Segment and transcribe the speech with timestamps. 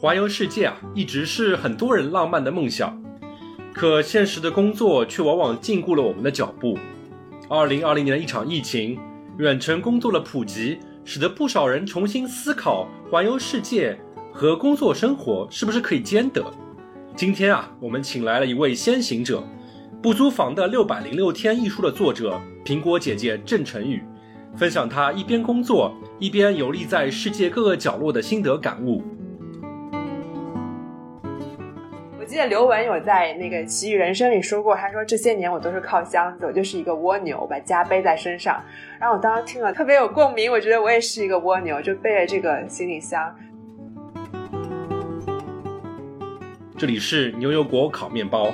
[0.00, 3.02] 环游世界啊，一直是很多人浪漫的梦想，
[3.74, 6.78] 可现实的工作却往往禁锢了我们的脚步。
[7.48, 8.96] 二零二零年的一场疫情，
[9.38, 13.98] 远程工作的普及，使得不少人重新思考环游世界
[14.32, 16.44] 和工作生活是不是可以兼得。
[17.16, 19.42] 今天啊，我们请来了一位先行者，
[20.00, 24.00] 不租房的六百零六天一书的作者苹果姐姐郑晨宇，
[24.54, 29.02] 分享她一边工作一边游历在世界各个角落的心得感悟。
[32.28, 38.62] 记得刘雯有在那个《奇遇人生》里说过，她说这些年我都是靠箱子，我就是一个蜗牛，把家背在身上。
[39.00, 43.34] 然后我当时听了特别有共鸣，我觉得我也是一个蜗牛，就背着这个行李箱。
[46.76, 48.52] 这里是牛油果烤面包。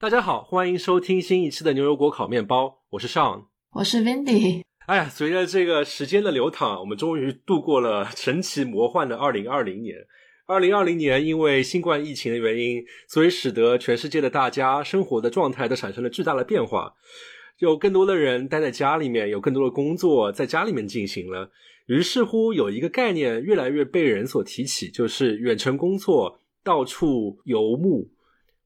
[0.00, 3.44] 大家好，欢迎收听新一期的牛油果烤面包，我是 Sean，
[3.74, 4.64] 我是 Wendy。
[4.88, 9.98] 哎呀，随着这个时间的流淌，我们终于度过了神奇魔幻的二零二零年。
[10.46, 16.94] 二零二零年因为新冠疫情的原因，所以使得全世界的大家生活的状态都产生了巨大的变化。
[17.58, 21.50] 有更多的人待在家里面，有更多的工作在家里面进行了。
[21.84, 28.08] 于是乎，有一个概念越来越被人所提起，就是远程工作，到处游牧。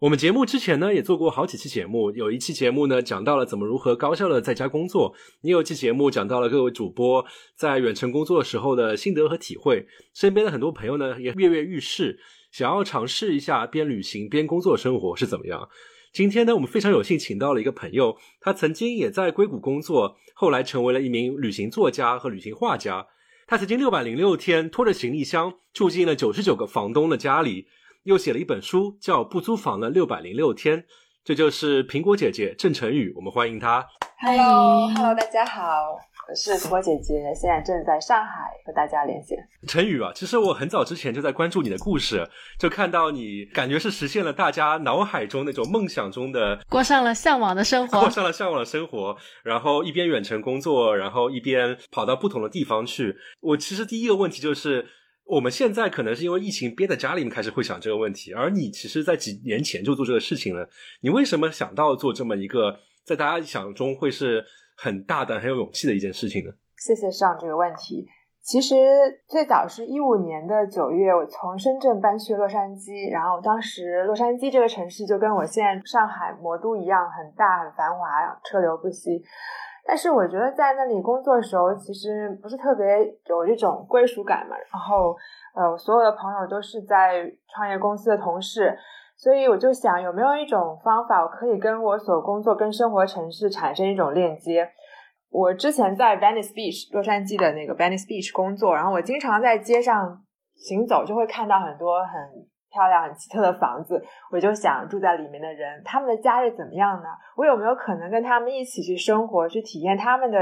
[0.02, 9.86] 我们节目之前呢也做过好几期节目，有一期节目呢讲到了怎么如何高效的在家工作，也有一期节目讲到了各位主播在远程工作时候的心得和体会。
[10.12, 12.18] 身边的很多朋友呢也跃跃欲试，
[12.50, 15.68] 想要尝试一下边旅行边工作生活是怎么样。
[16.12, 23.06] 今天呢我们非常有幸请到了一个朋友，他曾经也在硅谷工作，后来成为了一名旅行作家和旅行画家。
[23.46, 27.68] 他曾经六百零六天拖着行李箱住进了九十九个房东的家里。
[28.04, 30.78] 又写了一本书，叫《不租房的六百零六天》，
[31.22, 33.86] 这就是苹果姐姐郑晨宇，我们欢迎她。
[34.18, 35.62] Hello，Hello，大家好，
[36.28, 39.38] 我是苹果姐姐，现在正在上海和大家连线。
[39.68, 42.28] 晨宇啊，其实我很早之前就在关注你的故事，
[42.58, 53.14] 就看到你感觉是实现了大家脑海中那种梦想中的，过上了向往的生活，过上了向往的生活，然后一边远程工作，然后一边跑到不同的地方去。
[53.40, 54.88] 我其实第一个问题就是。
[55.32, 60.68] 我们现在可能是因为疫情憋在家里面开始会想这个问题，而你其实，在几年前就做这个事情了。
[61.00, 64.44] 你为什么想到做这么一个在大家想中会是
[64.76, 66.52] 很大胆、很有勇气的一件事情呢？
[66.76, 68.06] 谢谢上这个问题。
[68.42, 68.76] 其实
[69.26, 78.06] 最早是一五年的九月，我从深圳搬去洛杉矶，然后当时洛杉矶这个城市就跟我现在上海魔都一样，很大、很繁华，
[78.44, 79.22] 车流不息。
[79.84, 82.86] 但是我觉得在那里工作的时候，其实不是特别
[83.26, 84.56] 有一种归属感嘛。
[84.72, 85.16] 然后，
[85.54, 88.78] 呃，我所有的朋友都是在创业公司的同事，
[89.16, 94.70] 所以我就想，有没有一种方法，我可以跟我所工作、跟生活城市产生一种链接？
[95.30, 100.22] 我之前在 Venice Beach 洛杉矶的那个 Venice Beach 工作，然后我经常在街上
[100.54, 102.46] 行走，就会看到很多很。
[102.72, 104.02] 漂亮、很奇特的房子，
[104.32, 107.08] 我就想住在里面的人，他们的家是怎么样呢？
[107.36, 110.38] 我有没有可能跟他们一起去生活，去体验他们的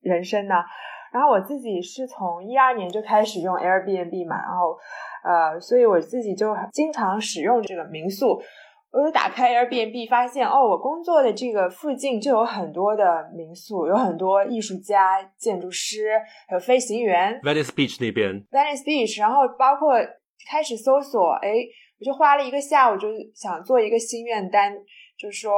[0.00, 0.56] 人生呢？
[1.12, 4.76] 然后我自己是从一二年就开始用 Airbnb 嘛，然后
[5.24, 8.38] 呃，所以我自己就经常使用这个民宿。
[8.90, 16.10] 我就打开 Airbnb，发现哦，我工作的这个附近就有很多的民宿，有很多艺术家、建筑师，
[16.48, 17.38] 还有飞行员。
[17.42, 19.94] Venice Beach 那边，Venice Beach，然后包括。
[20.48, 21.50] 开始搜索，哎，
[22.00, 24.74] 我就花了一个下午，就想做一个心愿单，
[25.18, 25.52] 就说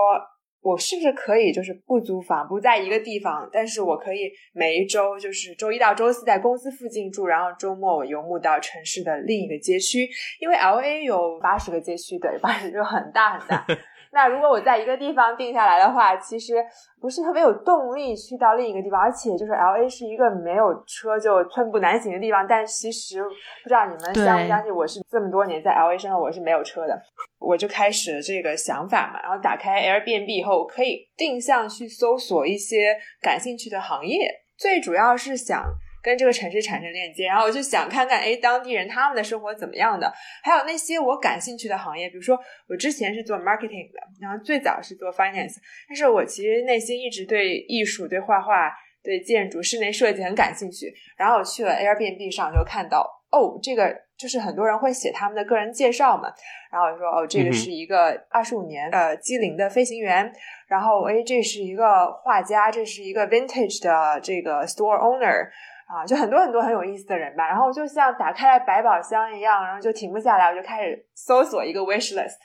[0.62, 10.08] 我是不是可以，就是不租房，不在一个地方，但是我可以每一周，就是周一到周四在公司附近住，然后周末我游牧到城市的另一个街区，
[10.40, 13.66] 因为 L A 有八十个街区，对，八十就很大很大。
[14.12, 16.54] 那如果我在一个地方定下来的话，其实
[17.00, 22.44] 不是特别有动力去到另一个地方，而且就是 L A 是一个没有车就寸步难行的地方。
[22.46, 27.00] 但其实不知道你们相不相信，我是这么多年在 L A 生活，我是没有车的。
[27.38, 34.18] 我就开始了这个想法嘛，然后打开 Airbnb 以后，可以定向去搜索一些感兴趣的行业，
[34.58, 35.64] 最主要是想。
[36.02, 40.12] 跟这个城市产生链接，然后我就想看看，哎，当地人他们的生活怎么样的？
[40.42, 42.38] 还有那些我感兴趣的行业，比如说
[42.68, 45.56] 我之前是做 marketing 的，然后最早是做 finance，
[45.88, 50.92] 但是我其实内心一直对艺术、对画画、对建筑、室内设计很感兴趣。
[51.16, 53.00] 然后我去了 Airbnb 上就看到，
[53.30, 56.32] 哦，这个就是很多人会写他们的个人介绍嘛。
[56.72, 60.32] 然后我说，哦，这个是一个二十五年呃机龄的飞行员。
[60.66, 65.48] 然后，哎，这是一个画家，这是一个 vintage 的这个 store owner。
[65.90, 72.36] 啊，就很多很多很有意思的人吧，然后就像打开了百宝箱一样，然后就停不下来，我就开始搜索一个 wish list，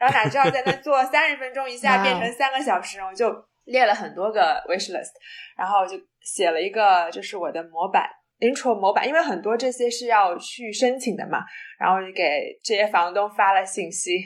[0.00, 3.32] 然后哪知道在那坐三十分钟，一下变成三个小时，我就
[3.66, 5.12] 列了很多个 wish list，
[5.56, 8.10] 然后就写了一个就是我的模板
[8.40, 11.38] intro 模板，因为很多这些是要去申请的嘛，
[11.78, 14.18] 然后就给这些房东发了信息。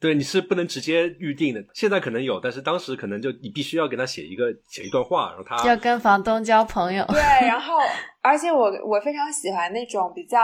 [0.00, 1.60] 对，你是不能直接预定的。
[1.74, 7.04] 现在可能有，但是当时可能就你必须要给他写一个写一段话，然后他要跟房东交朋友。
[7.06, 7.78] 对，然后
[8.22, 10.38] 而且我我非常喜欢那种比较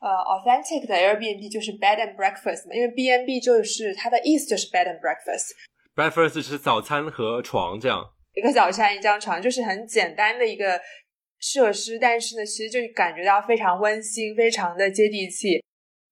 [0.00, 5.50] 呃 authentic 的 Airbnb，就是 bed and breakfast 嘛，因为 B N B 就是它的意思就是 bed and breakfast。
[5.94, 8.02] breakfast 是早餐和床这样，
[8.34, 10.80] 一个早餐一张床，就是很简单的一个
[11.40, 15.62] 设施，但是呢，其实就感觉到非常温馨，非常的接地气。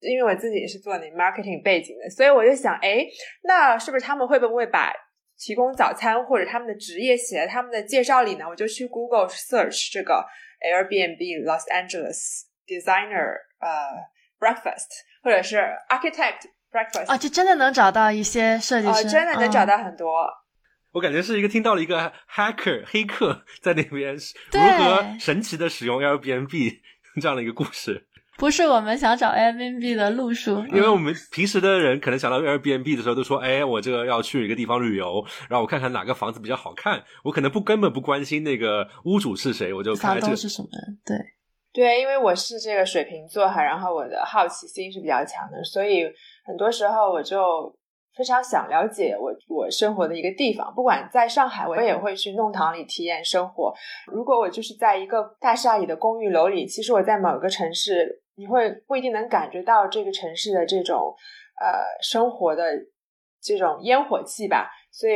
[0.03, 3.07] 因为我自己也是做那 marketing 背景的，所以我就想，哎，
[3.45, 4.93] 那是不是他们会不会把
[5.39, 8.45] 提供早餐或者他们的职业写在他们的介绍里呢？
[8.49, 10.25] 我就去 Google search 这个
[10.61, 13.69] Airbnb Los Angeles designer 呃
[14.39, 14.89] breakfast
[15.23, 15.57] 或者是
[15.89, 20.09] architect breakfast 啊，就真的能找到一些设计师，真的能找到很多。
[20.93, 26.81] 我感觉是一个听到了一个 hacker 黑客在那边如何神奇的使用 Airbnb
[27.21, 28.07] 这样的一个故事。
[28.38, 40.69] 不是我们想找 Airbnb 的路数，因为我们平时的人可能想到 Airbnb 的时候都说，哎，我这个要去一个地方旅游，然后我看看哪个房子比较好看，我可能不根本不关心那个屋主是谁，我就房东是什么？
[41.05, 41.17] 对
[41.73, 46.05] 对，因为我是这个水瓶座哈，然后我的好奇心是比较强的，所以
[46.44, 47.75] 很多时候我就
[48.17, 53.73] 非常想了解我我生活的一个地方，不管在上海，我也会去弄堂里体验生活。
[54.06, 58.20] 如果我就是在一个大厦里的公寓楼里，其实我在某个城市。
[58.35, 61.14] 你会不一定能感觉到这个城市的这种
[61.61, 62.64] 呃生活的
[63.43, 65.15] 这种烟火气吧，所以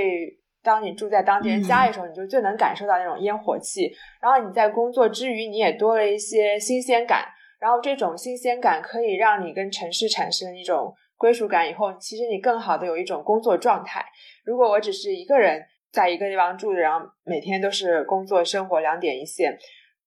[0.63, 3.91] 当你住在当地人家里的时候，你就最能感受到那种烟火气。
[4.21, 7.25] 然后你在工作之余，你也多了一些新鲜感。
[7.59, 14.05] 然后这种新鲜感可以让你跟城市产生一种归属感，以后其实你更好的有一种工作状态。
[14.45, 19.59] 如果我只是一个人在一个地方住着，然后每天都是工作生活两点一线。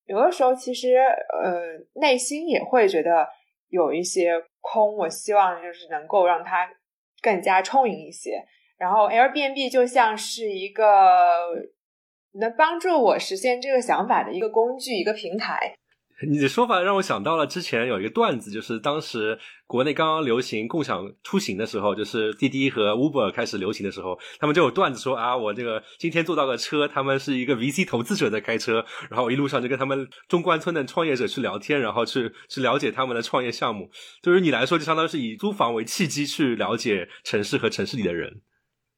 [0.06, 3.27] 有的时候，其实呃，内心也会觉得
[3.69, 4.95] 有一些空。
[4.97, 6.67] 我希望就是能够让它
[7.21, 8.44] 更加充盈一些。
[8.77, 10.85] 然后，Airbnb 就像是一个
[12.39, 15.75] 能帮助我实现这个想法的一个工具，一个平台。
[16.27, 33.89] 你的说法让我想到了之前有一个段子，就是当时国内刚刚流行共享出行的时候，就是滴滴和 Uber 开始流行的时候，他们就有段子说啊，我这个今天坐到个车，他们是一个 VC 投资者在开车，然后我一路上就跟他们中关村的创业者去聊天，然后去去了解他们的创业项目。
[34.21, 38.42] 对于你来说，就相当于是以租房为契机去了解城市和城市里的人。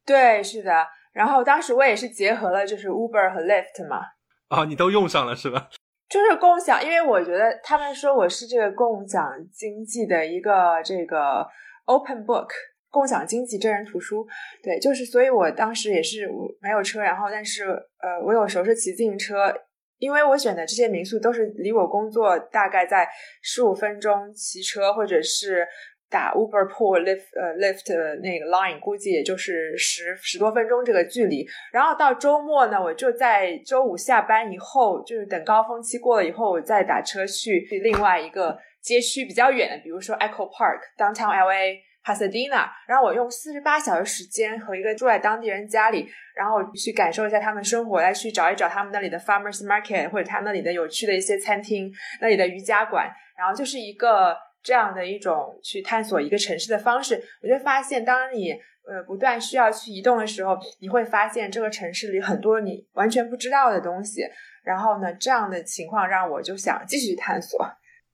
[0.06, 0.88] 对，是的。
[1.14, 4.00] 然后当时我也是结合了就是 Uber 和 Lyft 嘛。
[4.48, 5.68] 啊，你都用上了是吧？
[6.12, 11.48] 就是共享，因为我觉得他们说我是这个共享经济的一个这个
[11.86, 12.50] open book，
[12.90, 14.28] 共享经济真人图书。
[14.62, 16.30] 对，就是所以我当时也是
[16.60, 19.54] 没有车，然后但是呃，我有时候是骑自行车，
[20.00, 23.08] 因为我选的这些民宿都是离我工作大概在
[23.42, 25.66] 十五分钟骑车，或者是。
[26.12, 46.06] 打 Uber Pool Lift 呃 Lift 那个 Line 估计也就是十十多分钟这个距离，然后到周末呢，我就在周五下班以后，就是等高峰期过了以后，我再打车去另外一个街区比较远的，比如说 Echo Park Downtown LA Pasadena，然后我用四十八小时时间和一个住在当地人家里，
[46.36, 51.90] 然后去感受一下他们生活，来去找一找他们那里的 Farmers Market 或者他们那里的有趣的一些餐厅，
[52.20, 54.36] 那里的瑜伽馆，然后就是一个。
[54.64, 64.22] 这样的一种去探索一个城市的方式，我就发现，当你呃不断需要去移动的时候，你会发现这个城市里很多你完全不知道的东西。
[64.64, 67.60] 然后呢，这样的情况让我就想继续探索。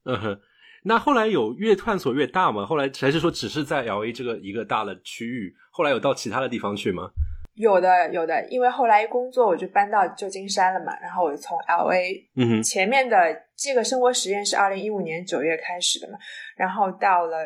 [0.06, 0.39] 嗯哼，
[0.84, 2.66] 那后来有越探索越大吗？
[2.66, 5.54] 后来还是说只是在 L A 这个一个大的区域？
[5.72, 7.10] 后来有到其他的地方去吗？
[7.58, 13.18] 有的，有的，因为后来工作我就搬到旧金山了嘛，然后我就从 L A，嗯前面的
[13.56, 16.20] 这个生活实验是二零一五年九月开始的嘛，
[16.56, 17.38] 然后到了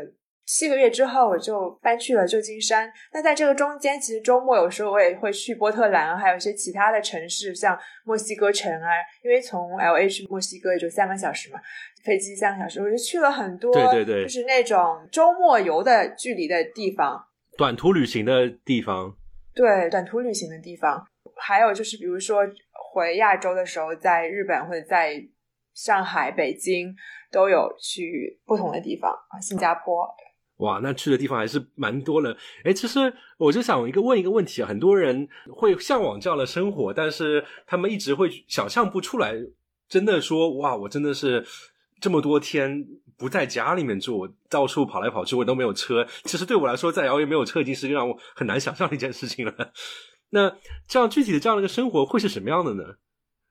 [0.46, 2.92] 七个月之后我就搬去了旧金山。
[3.14, 8.90] 那在这个中间，其实周末有时候我也会去波特兰，还有一些其他的城市，像墨西哥城啊，
[9.24, 11.60] 因为从 L A 去墨西哥也就三个小时嘛，
[12.04, 17.24] 飞机三个小时，我就去了很多，对对对，就是那种周末游的距离的地方，
[17.58, 19.16] 短途旅行的地方。
[19.54, 21.06] 对短途旅行的地方，
[21.36, 22.40] 还有就是，比如说
[22.72, 25.22] 回亚洲的时候，在日本或者在
[25.74, 26.96] 上海、北京
[27.32, 30.08] 都有去不同的地方啊，新加坡。
[30.58, 32.38] 哇，那去的地方还是蛮多的。
[32.64, 39.34] 哎，其实我就想一个问一个问题啊，很多人会向往这样的生活，但是他们一直会想象不出来，
[39.90, 41.44] 真的说哇，我真的是
[42.00, 42.86] 这么多天。
[43.22, 46.04] 不在家里面住，到处跑来跑去，我都没有车。
[46.26, 49.54] 其实对我来说，在 L A 没有车已经是让我很难想象的一件事情了。
[50.34, 50.52] 那
[50.88, 52.84] 这样具体的这样的一个生活会是什么样的呢？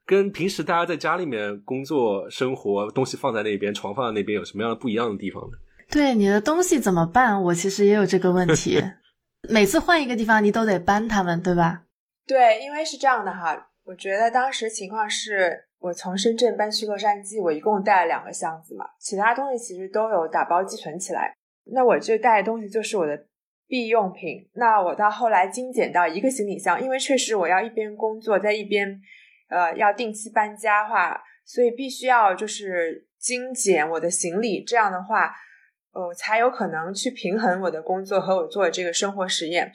[0.05, 5.57] 跟平时大家在家里面工作、生活，东西放在那边，床放在那边，有什么样的不一样的地方呢？
[5.89, 7.41] 对你的东西怎么办？
[7.41, 8.83] 我其实也有这个问题。
[9.49, 11.83] 每次换一个地方，你都得搬他们，对吧？
[12.27, 13.69] 对，因为是这样的哈。
[13.85, 21.35] 我觉得当时情况是我从深圳搬去洛杉矶，我一共带了两个箱子嘛，其他东西其实都有打包寄存起来。
[21.73, 23.27] 那我这带的东西就是我的
[23.67, 24.49] 必用品。
[24.53, 29.01] 那我到后来精简到一个行李箱，因为确实我要一边工作在一边，
[29.49, 34.63] 呃，要定期搬家的话，所以必须要就是精简我的行李。
[34.63, 35.33] 这样的话。
[35.93, 39.73] 呃，才有可能去平衡我的工作和我做的这个生活实验。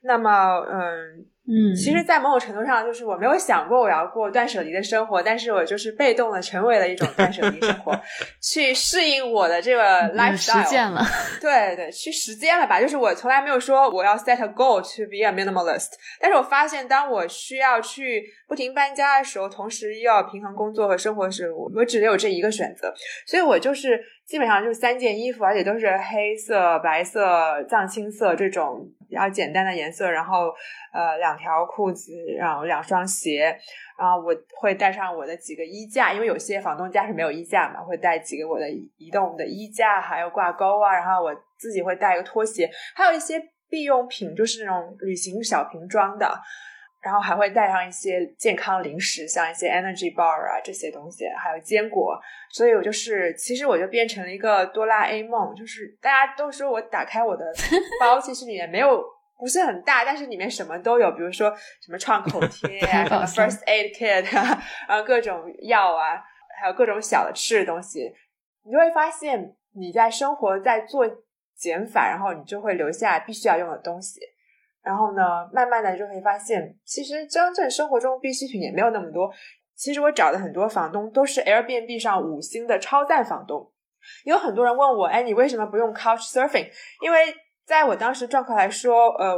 [0.00, 1.26] 那么，嗯。
[1.50, 7.98] 嗯，其实，在某种程度上，就是我没有想过我要过断舍离的生活，但是我就是被动的成为了一种断舍离生活，
[8.42, 10.62] 去适应我的这个 lifestyle。
[10.62, 11.02] 实践了，
[11.40, 12.78] 对对，去实践了吧。
[12.78, 22.92] 就是我从来没有说我要 set a goal to be a minimalist，但是我发现，当我需要去不停搬家的时候，同时又要平衡工作和生活时，我我只有这一个选择，
[23.26, 28.86] 所以我就是基本上就是三件衣服，而且都是黑色、白色、藏青色这种。
[29.08, 30.54] 比较简单的颜色，然后
[30.92, 33.58] 呃两条裤子，然后两双鞋，
[33.98, 46.40] 然后我会带上我的几个衣架，因为有些房东家是没有衣架嘛，会带几个我的移动的衣架，还有挂钩啊，然后我自己会带一个拖鞋，还有一些必用品，就是那种旅行小瓶装的。
[47.00, 52.18] 然后还会带上一些健康零食，像一些 energy bar 啊这些东西，还有坚果。
[52.50, 57.44] 所以我就是，其实我就变成了一个哆啦 A 梦，就是大家都说我打开我的
[58.00, 59.04] 包，其实里面没有
[59.38, 66.22] 不是很大，但是里面什么都有，比如说什么创口贴啊， 什么 first aid kit 啊，然后各种药啊，
[66.60, 68.10] 还有各种小的吃的东西。
[68.64, 71.06] 你就会发现你在生活在做
[71.54, 74.20] 减法，然后你就会留下必须要用的东西。
[74.88, 79.30] 然后呢，慢慢的就会发现，其实真正生活中必需品也没有那么多。
[79.76, 83.70] 其实我找的很多房东都是 Airbnb 上五星的超赞房东。
[84.24, 86.70] 有很多人问我，哎，你为什么不用 Couch Surfing？
[87.02, 87.18] 因为
[87.66, 89.36] 在我当时状况来说，呃，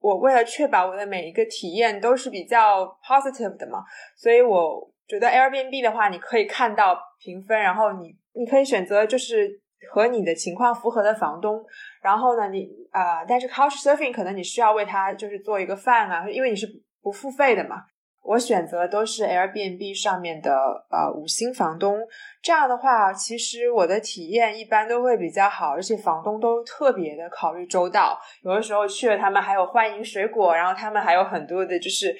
[0.00, 3.84] 我为了确保我的每一个体验都是比较 positive 的嘛，
[4.16, 9.60] 所以我觉得 Airbnb 的话，你可以看到评分，然后你你可以选择就是。
[9.90, 11.64] 和你的情况符合的房东，
[12.02, 16.66] 然后呢，你啊，但是 Couch Surfing 可能你需要为他就是做一个饭啊，因为你是
[17.02, 17.76] 不付费的嘛。
[18.22, 20.52] 我选择都是 Airbnb 上面的
[20.90, 21.96] 呃五星房东，
[22.42, 28.18] 这样的话，其实我的体验一般都会比较好，而且房东都特别的考虑周到。
[28.42, 32.12] 有的时候去了，他们还有欢迎水果，然后他们还有很多的就是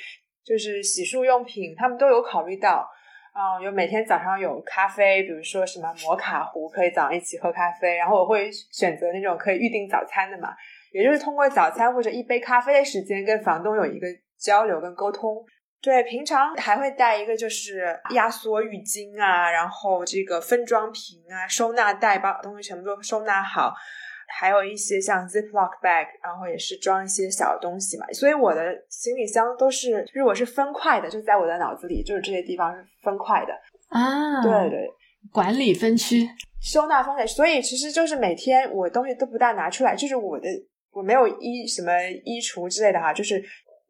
[0.44, 2.88] 就是洗漱用品，他们都有考虑到。
[3.36, 7.94] 嗯，有每天早上有咖啡，比如说什么摩卡壶，可以早上一起喝咖啡。
[7.94, 10.54] 然后我会选择那种可以预定早餐的嘛，
[10.90, 14.06] 也就是通过早餐或者一杯咖啡的时间跟房东有一个
[14.38, 15.44] 交流跟沟通。
[15.82, 23.74] 对，平常还会带一个就是压缩浴巾啊，然后这个分装瓶啊，收纳袋把东西全部都收纳好。
[24.28, 33.52] 还有一些像 Ziploc bag，然后也是装一些小东西嘛，所以我的行李箱都是，就是我是分块的，就在我的脑子里，就是这些地方是分块的
[33.88, 34.42] 啊。
[34.42, 34.88] 对对，
[35.32, 36.28] 管理分区，
[36.60, 40.48] 收纳分类，所以其实就是每天我东西都不大拿出来，就是我的
[40.92, 41.92] 我没有衣什么
[42.24, 43.42] 衣橱之类的哈，就是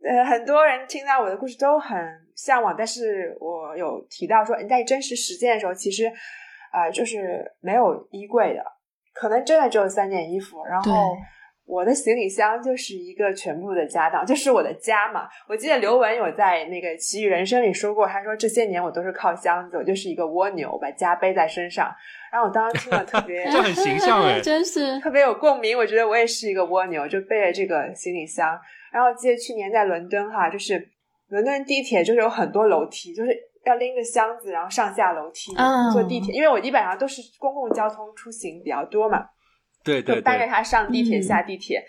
[0.06, 1.98] 呃很多人听到我的故事都很
[2.36, 6.06] 向往，但是我有提到说你在真实实践的时候，其实
[6.70, 8.62] 啊就是没有衣柜的。
[9.20, 11.16] 可能真的只有三件衣服，然后
[11.64, 15.26] 我的行李箱就是一个全部的家当，就是我的家嘛。
[15.48, 21.90] 我记得刘雯有在那个《奇遇人生》里说过，他说这些年我都是靠箱子，我就是一个蜗牛，把家背在身上。
[22.30, 25.76] 然后我当时听了特别， 就很形象哎， 真是 特别有共鸣。
[25.76, 28.58] 我觉得我也是一个蜗牛，就背着这个行李箱。
[28.92, 30.88] 然后记得去年在伦敦哈，就是
[31.28, 33.30] 伦敦地铁就是有很多楼梯，就是。
[33.68, 35.52] 要拎个箱子，然后上下楼梯，
[35.92, 39.26] 坐地铁，因为我基本上都是公共交通出行比较多嘛，
[39.84, 41.84] 对对，搬着它上地铁下地铁，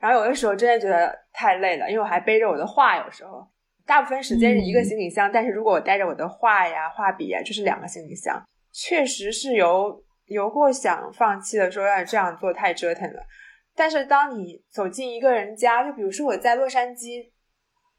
[0.00, 3.46] 然后有的时候真的觉得太累了，因为我还背着我的画，有时候。
[3.86, 13.22] 大部分时间是一个行李箱，但是如果我带着我的画呀、画笔呀，就是两个行李箱，确实是有有过想放弃的，说要这样做太折腾了。
[13.76, 17.33] 但是当你走进一个人家，就比如说我在洛杉矶。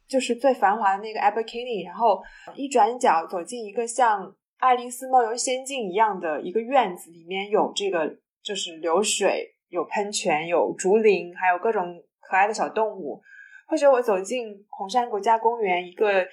[0.07, 2.21] 就是最繁华的那个 a b e r k i n i 然后
[2.53, 4.23] 一转角走进一个像
[4.57, 13.21] 《爱丽丝梦游仙境》一样的一个院子，里面有这个就是流水、有喷泉、有竹林，还有各种可爱的小动物。
[13.67, 16.23] 或者我走进红山国家公园，一个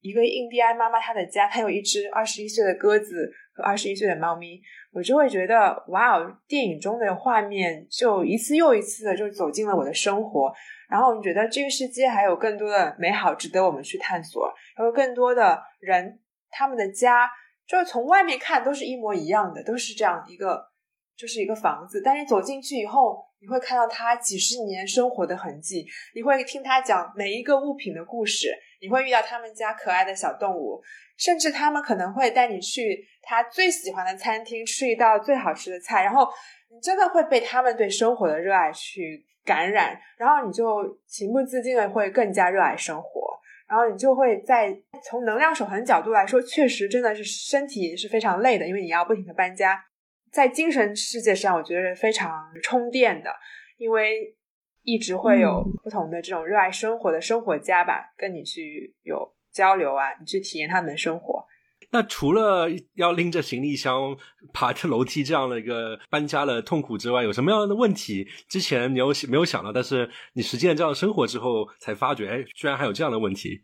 [0.00, 4.60] 一个印第安妈妈她的家，她有一只二十一岁的鸽子和二十一岁的猫咪，
[4.92, 10.52] 我就会觉得哇哦，电影中的画面就一次又一次的就走进了我的生活。
[10.88, 17.30] 然后你觉得这个世界还有更多的美好值得我们去探索，还有更多的人，他们的家
[17.66, 20.70] 就是从外面看都是一模一样的，都是这样一个，
[21.16, 22.02] 就是一个房子。
[22.04, 30.82] 但是走进去以后，你会看到他几十年生活的痕迹，你会听他讲每一个物品的故事，你会遇到他们家可爱的小动物，
[31.16, 36.28] 甚至他们可能会带你去他最喜欢的餐厅吃一道最好吃的菜，然后
[36.70, 39.26] 你真的会被他们对生活的热爱去。
[39.44, 49.84] 感染，然后你就情不自禁的会更加热爱生活，然后你就会在从能量守恒角度来说，确实真的是身体是非常累的，因为你要不停的搬家。
[50.32, 53.30] 在精神世界上，我觉得是非常充电的，
[53.76, 54.34] 因为
[54.82, 61.46] 一直会有不同的这种热爱生活的生活家吧，跟你去有交流啊，你去体验他们的生活。
[61.94, 64.16] 那除了要拎着行李箱
[64.52, 69.70] 爬着楼梯这样的一个搬家的痛苦之外，有什么样的问题之前你有没有想到？
[69.70, 73.60] 但是你实践这样的生活之后才发觉，哎，居然还有这样的问题。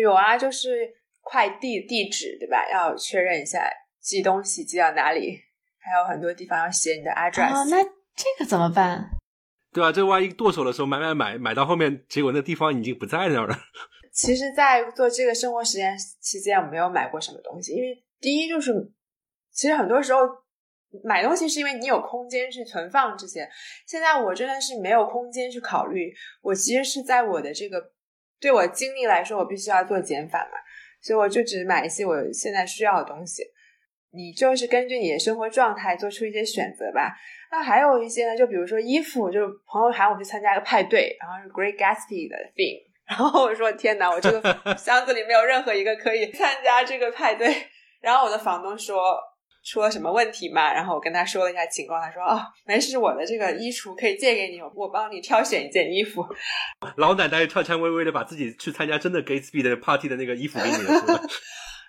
[0.00, 0.88] 有啊，就是
[1.22, 2.70] 快递地址对吧？
[2.70, 3.68] 要确认一下
[4.00, 5.40] 寄东西寄到哪里，
[5.80, 7.52] 还有很多地方要写你的 address。
[7.52, 9.10] 哦，那这个怎么办？
[9.72, 13.58] 对啊，这万一剁手的时候买买买买到后面，结果那地方已经不在那儿了。
[14.12, 18.72] 其实，在做这个生活实验期间，我没有买过什么东西，因为第一就是，
[19.50, 20.20] 其实很多时候
[21.02, 23.48] 买东西是因为你有空间去存放这些。
[23.86, 27.92] 现在我真的是没有空间去考虑，我其实是在我的这个
[28.38, 30.58] 对我精力来说，我必须要做减法嘛，
[31.00, 33.42] 所以我就只买一些我现在需要的东西。
[34.10, 37.16] 你就是根据你的生活状态做出一些选择吧。
[37.50, 42.91] 那还有一些呢，就比如说衣服，就是朋友喊我去参加一个派对，然后是 Great Gatsby 的 theme。
[43.12, 44.40] 然后我说：“天哪，我这个
[44.74, 47.66] 箱子里没有任何一个可以参加这个派对。”
[48.00, 48.96] 然后我的房东说
[49.62, 56.26] ：“出了什么问题嘛？”然后我跟他说了一下情况，他说：“哦，没事，我的这个衣橱可以借给你，我帮你挑选一件衣服。
[56.96, 60.94] ”老奶奶颤颤巍巍的把自己去参加真的 Gatsby 的 party 的那个衣服给你了。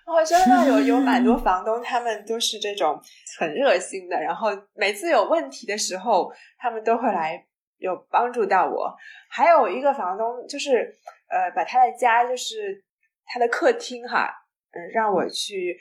[0.06, 3.00] 哦， 真的有有蛮多房东，他们都是这种
[3.38, 7.46] 很热心的，然后每次有问题的时候，他们都会来。
[7.78, 8.96] 有帮助到我，
[9.28, 10.94] 还有一个房东就是，
[11.34, 12.80] 呃，把他的家就是
[13.26, 14.30] 他的客厅哈，
[14.70, 15.76] 嗯，让我去，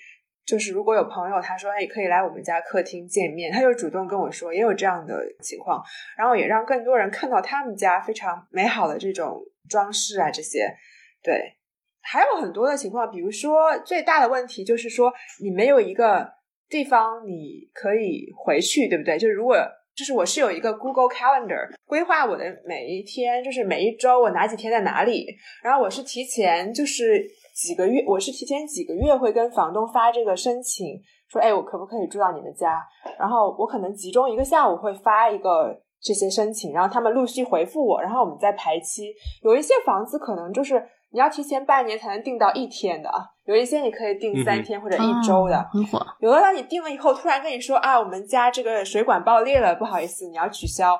[0.47, 5.79] 就是如果有朋友他说哎可以来我们家客厅见面，他就主动跟我说也有这样的情况，
[6.17, 9.39] 然后也让更多人看到他们家非常美好的这种
[9.69, 10.75] 装饰啊这些，
[11.21, 11.55] 对，
[12.01, 16.33] 还有很多的情况，比如说最大的问题就是说你没有一个
[16.67, 19.19] 地方你可以回去，对不对？
[19.19, 19.55] 就是如果。
[19.95, 25.27] 就是我是有一个 Google Calendar 规划我的每一天，就是每一周我哪几天在哪里。
[25.63, 27.23] 然后我是提前就是
[27.55, 32.81] 几个月，我是提前几个月会跟房东发这个申请，说哎，我可不可以住到你们家？
[33.19, 39.13] 然后我可能集中一个下午会发一个这些申请，然后他们陆续回复我，然后我们再排期。
[39.43, 43.11] 有一些房子可能就是你要提前半年才能订到一天的。
[43.45, 45.99] 有一些你可以订三天或者一周的，很火。
[46.19, 50.97] 有的当你订了以后，突然跟你说啊，我们家这个水管爆裂了，不好意思，你要取消。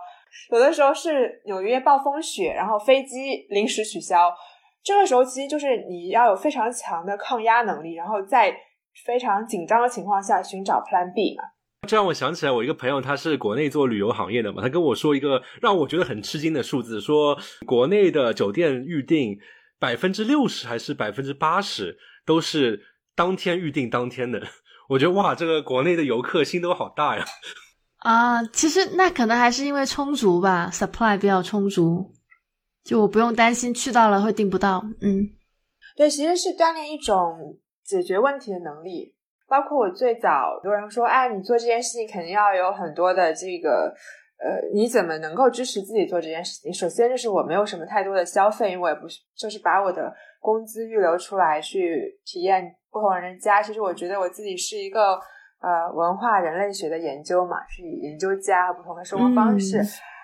[0.51, 4.34] 有的时候是纽约暴风雪，然后飞机临时取消。
[4.84, 8.53] 这个时候其实就是你要有非常强的抗压能力，然后在
[9.06, 11.43] 非常紧张的情况下寻找 Plan B 嘛。
[11.88, 19.38] 这让我想起来，我一个朋友他是国内做旅游行业的嘛，他跟我说一个让我觉得很吃惊的数字，说国内的酒店预订
[19.79, 21.97] 百分之六十还是百分之八十。
[22.26, 22.82] 都是
[23.16, 24.42] 当天预定当天的，
[24.90, 27.26] 我觉得哇，这个国内的游客心都好大呀！
[28.00, 32.12] 啊，其实那可能还是因为充足吧，supply 比较充足，
[32.84, 34.84] 就我不用担心去到了会订不到。
[35.02, 35.30] 嗯，
[35.96, 39.16] 对，其实是锻炼一种解决问题的能力。
[39.48, 43.94] 包括我最早，很多人说，哎，你做这件事情肯定要有很多的这个。
[44.44, 46.74] 呃，你怎么能够支持自己做这件事情？
[46.74, 53.63] 首先就是我没有什么太多的消费，因为我也不是就是把我的工资预留出来去体验不同人的家。
[53.63, 55.17] 其实我觉得我自己是一个
[55.62, 59.79] 呃文化人类学的研究嘛，是以研究家和不同的生活方式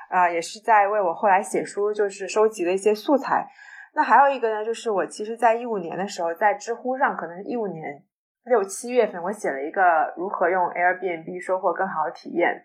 [0.09, 3.47] 啊，也是在为我后来写书就是收集了一些素材。
[3.95, 8.03] 那还有一个呢，就是我其实在一五年的时候在知乎上，可能是一五年
[8.43, 12.61] 六七月份，我写了一个如何用 Airbnb 收获更好的体验。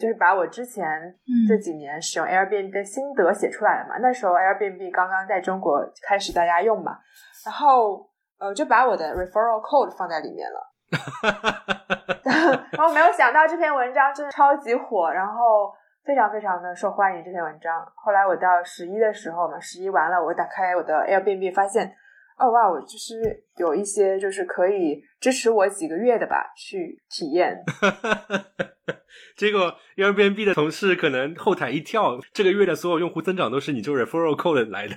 [0.00, 1.14] 就是把我之前
[1.48, 3.96] 这几年使用 Airbnb 的心得写出来了嘛。
[4.00, 6.98] 那时候 Airbnb 刚刚在中国开始大家用嘛，
[7.44, 10.70] 然后呃就把我的 referral code 放在里面了。
[12.72, 15.72] 然后没有想到这篇文章真的超级火，然后
[16.04, 17.24] 非常非常的受欢迎。
[17.24, 21.94] 这篇文章后来我到十一的时候嘛，十一完了，我打开我的 Airbnb 发现
[22.36, 27.62] 哦哇，我就是有一些就是可以支持我几个月的吧，去体验。
[29.36, 34.94] 结果 Airbnb 的同事可能后台一跳，这个月的所有用户增长都是你这 referral code 来的。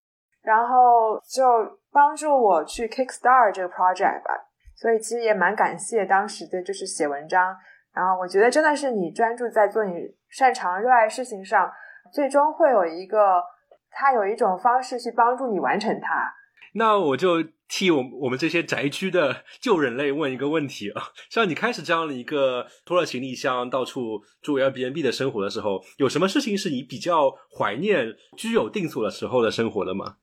[0.42, 1.42] 然后就
[1.90, 4.34] 帮助我去 Kickstart 这个 project 吧，
[4.76, 7.56] 所以其实也蛮感谢当时的就是写文章。
[7.94, 9.92] 然后我觉得真的是你专注在做你
[10.28, 11.70] 擅长、热爱事情上，
[12.12, 13.42] 最终会有一个，
[13.90, 16.30] 它有一种方式去帮助你完成它。
[16.76, 30.16] 那我就替我我们这些宅居的旧人类问一个问题啊，像你开始这样的一个拖了行李箱到处住 Airbnb 的生活的时候，有什么事情是你比较怀念居有定所的时候的生活的吗？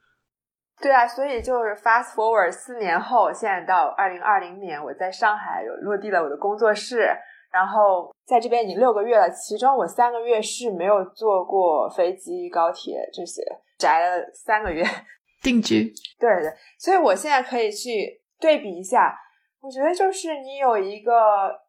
[0.82, 7.08] 对啊，所以就是 fast forward 四年后，现在到二零二零年，我在上海有落地了我的工作室，
[7.52, 13.42] 然后在这边已经六个月了，其中我三个月是没有坐过飞机、高铁这些，
[13.78, 14.84] 宅了三个月。
[15.42, 19.18] 定居，对对，所以我现在可以去对比一下。
[19.60, 21.14] 我觉得就是你有一个，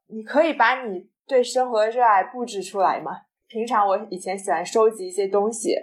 [0.08, 3.12] 你可以把你对生活的热爱布置出来嘛。
[3.48, 5.74] 平常我以前喜欢收集一些东西，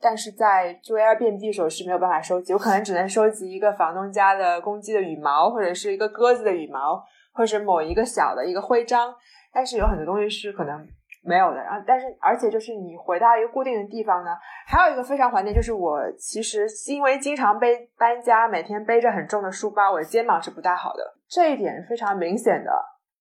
[0.00, 9.12] 但是在做 Airbnb 的时候是没有办法收集，我可能只能收集一个房东家的公鸡的羽毛，或者是一个鸽子的羽毛，或者某一个小的一个徽章。
[9.52, 10.86] 但是有很多东西是可能。
[11.28, 14.30] 没有的，然后但是而且就是你回到一个固定的地方呢，
[14.66, 22.72] 还有一个非常怀念，就是我其实因为经常背搬家，每天背着很重的书包，我的肩膀是不大好的，这一点非常明显的，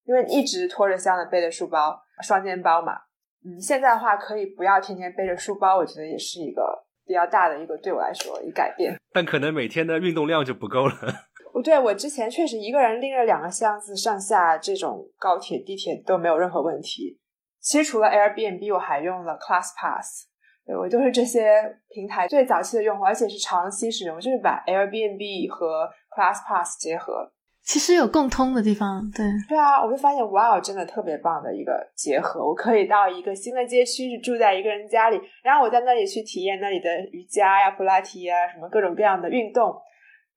[0.05, 2.93] 因为一直拖着箱子背着书包，双肩包嘛。
[3.45, 8.95] 嗯，现在的话可以不要天天背着书包，我觉得也是一个比较大的一个对我来说一改变。
[9.13, 10.93] 但可能每天的运动量就不够了。
[11.53, 17.19] 不 对，我之前确实一个人拎着两个箱子上下这种高铁、地铁都没有任何问题。
[17.61, 20.23] 其实除了 Airbnb，我还用了 ClassPass，
[20.65, 27.31] 对我都是这些平台最早期的用户，而且是长期使用，就是把 Airbnb 和 ClassPass 结合。
[27.63, 32.45] 其实有共通的地方，对对啊，我就发现哇，真的特别棒的一个结合。
[32.45, 39.75] 我可以到一个新的街区去住在一个人家里，然后我在那里去体验那里的瑜伽呀、普拉提呀，什么各种各样的运动，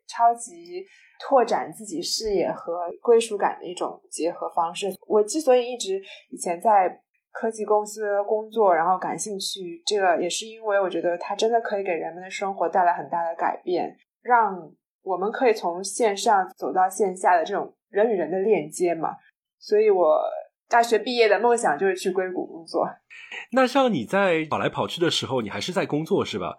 [0.08, 0.84] 超级。
[1.22, 4.90] 拓展自己视野和归属感的一种结合方式。
[5.06, 6.88] 我之所以一直以前在
[7.32, 14.70] 科技公司工作，然后感兴趣，这个也是因为我觉得它真的可以给人们的生活带来很大的改变，让
[15.02, 19.10] 我们可以从线上走到线下的这种人与人的链接嘛。
[19.58, 20.20] 所以我
[20.68, 22.88] 大学毕业的梦想就是去硅谷工作。
[23.52, 26.56] 那像你在跑来跑去的时候，你还是在工作是吧？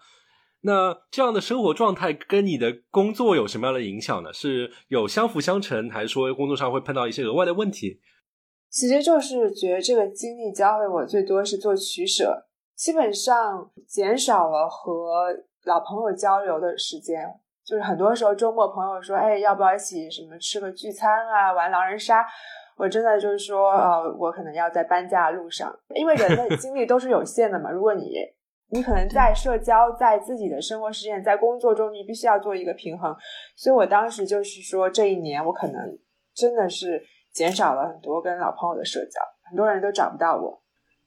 [0.63, 4.31] 那这样的生活状态跟你的工作有什么样的影响呢？
[4.31, 7.99] 是有相辅相成，还是说工作上会碰到一些额外的问题？
[8.71, 15.27] 其实就是觉得这个经历教会我最多是做取舍，基本上减少了和
[15.65, 17.21] 老朋友交流的时间。
[17.63, 22.25] 就是很多时候周末朋友说：“哎，要不要一起什么吃个聚餐啊，玩狼人杀？”
[22.77, 27.69] 我真的就是说，呃，我可能要在搬家的路上，因为人的精力都是有限的嘛。
[27.69, 28.13] 如果你
[28.71, 33.15] 你可能在社交，在自己的生活实验，在工作中，你必须要做一个平衡。
[33.55, 35.99] 所以我当时就是说，这一年我可能
[36.33, 37.03] 真的是
[37.33, 40.61] 减少了很多跟老朋友的社交，很多人都找不到我。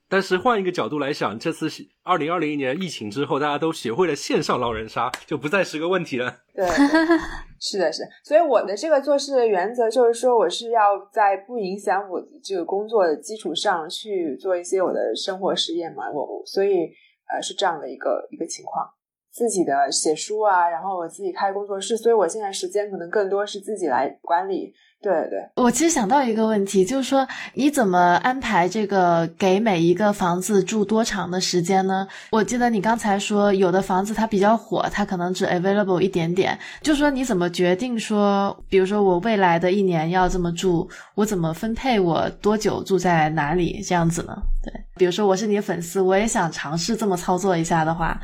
[0.09, 1.69] 但是换一个角度来想，这次
[2.03, 6.37] 二零二零年疫情之后，大家都学会了线上狼人杀，就不再是个问题了。
[6.55, 6.67] 对，
[7.59, 8.03] 是的，是。
[8.23, 10.81] 所以我的这个做事的原则就是说，我是要
[11.13, 16.11] 在不影响我这个工作的基础上去做一些我的生活实验嘛。
[16.11, 16.91] 我所以。
[17.27, 18.87] 呃，是这样的一个一个情况，
[19.33, 24.75] 自己的写书啊，然后我自己开工作室，所以我现在时间可能更多是自己来管理。
[25.05, 32.09] 对对，我其实想到一个问题，就是说你怎么安排这个给每一个房子住多长的时间呢？
[32.31, 44.35] 我记得你刚才说有的房子它比较火，它可能只 available 一点点，就说你怎么决定说，比如说我未来的一年要这么住，我怎么分配我多久住在哪里这样子呢？
[44.62, 48.17] 对，比如说我是你的粉丝，我也想尝试这么操作一下的话。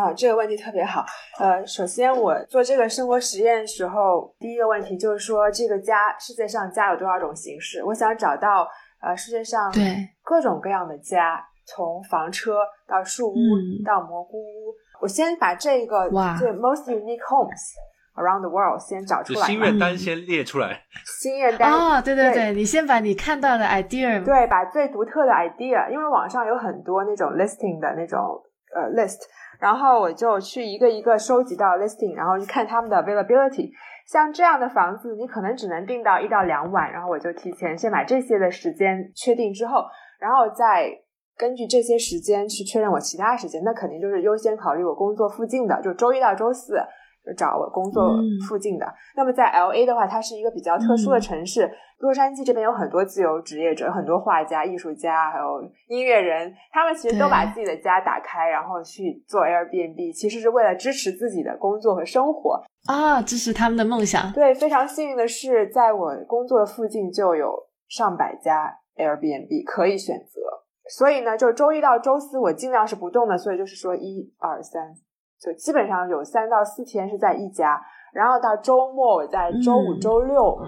[0.00, 1.04] 啊，这个问题特别好。
[1.38, 7.84] 呃，首先我做这个生活实验时候，第一个问题就是说，这个家世界上家有多少种形式？
[7.84, 8.66] 我想找到
[9.02, 13.36] 呃世界上对各种各样的家，从房车到树屋
[13.84, 14.74] 到蘑菇屋。
[15.02, 16.08] 我先把这个
[16.38, 17.74] 最 most unique homes
[18.16, 20.82] around the world 先找出来，心愿单先列出来。
[21.20, 28.18] 心愿单哦，对对对，你先把你看到的 idea，对，把最独特的 idea，因为网上有很多那种 listing 的那种
[28.74, 29.18] 呃 list。
[29.60, 33.70] 然后我就去一个一个收集到 listing，然后去看他们的 availability。
[34.06, 39.84] 像这样的房子，你可能只能订到一到两晚，然后我就提前先把这些的时间确定之后，
[40.18, 40.90] 然后再
[41.36, 43.62] 根据这些时间去确认我其他时间。
[43.62, 46.80] 那肯定就是优先考虑我工作附近的，就周一到周四
[47.36, 48.16] 找我工作
[48.48, 48.86] 附近的。
[49.16, 51.70] 那么在 L A 的话，它是一个比较特殊的城市。
[51.98, 64.32] 洛杉矶这边有很多自由职业者，很多画家、艺术家，还有音乐人，他们其实都把自己的家打开，然后去做 Airbnb，其实是为了支持自己的工作和生活啊，支持他们的梦想。
[64.32, 67.54] 对，非常幸运的是，在我工作的附近就有
[67.86, 70.40] 上百家 Airbnb 可以选择，
[70.88, 74.94] 所以呢，就周一到周四我尽量是不动的，所以就是说一二三。
[75.40, 77.80] 就基本上有三到四天是在一家，
[78.12, 80.58] 然后到周末我在周五、周六，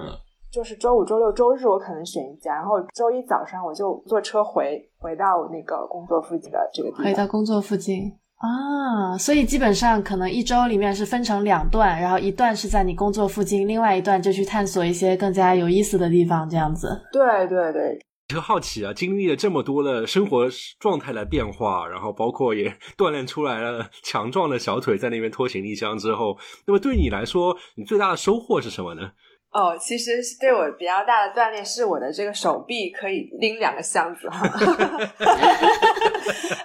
[0.51, 7.05] 就是周五、周六、周日我可能选一家，然后周一早上我就坐车回回到那个工作附近的这个地方。
[7.05, 16.89] 回到工作附近啊，所以基本上可能一周里面是分成两段，然后一段是在你工作附近，另外一段就去探索一些更加有意思的地方，这样子。
[17.13, 17.99] 对对对。
[18.33, 20.49] 就好奇啊，经历了这么多的生活
[20.81, 29.12] 状态的变化，然后包括也 锻炼出来了强壮的小腿，在那边拖行李箱之后，那么对你来说，你最大的收获是什么呢？
[29.53, 34.49] 哦，其实对我比较大的锻炼是我的这个手臂可以拎两个箱子哈。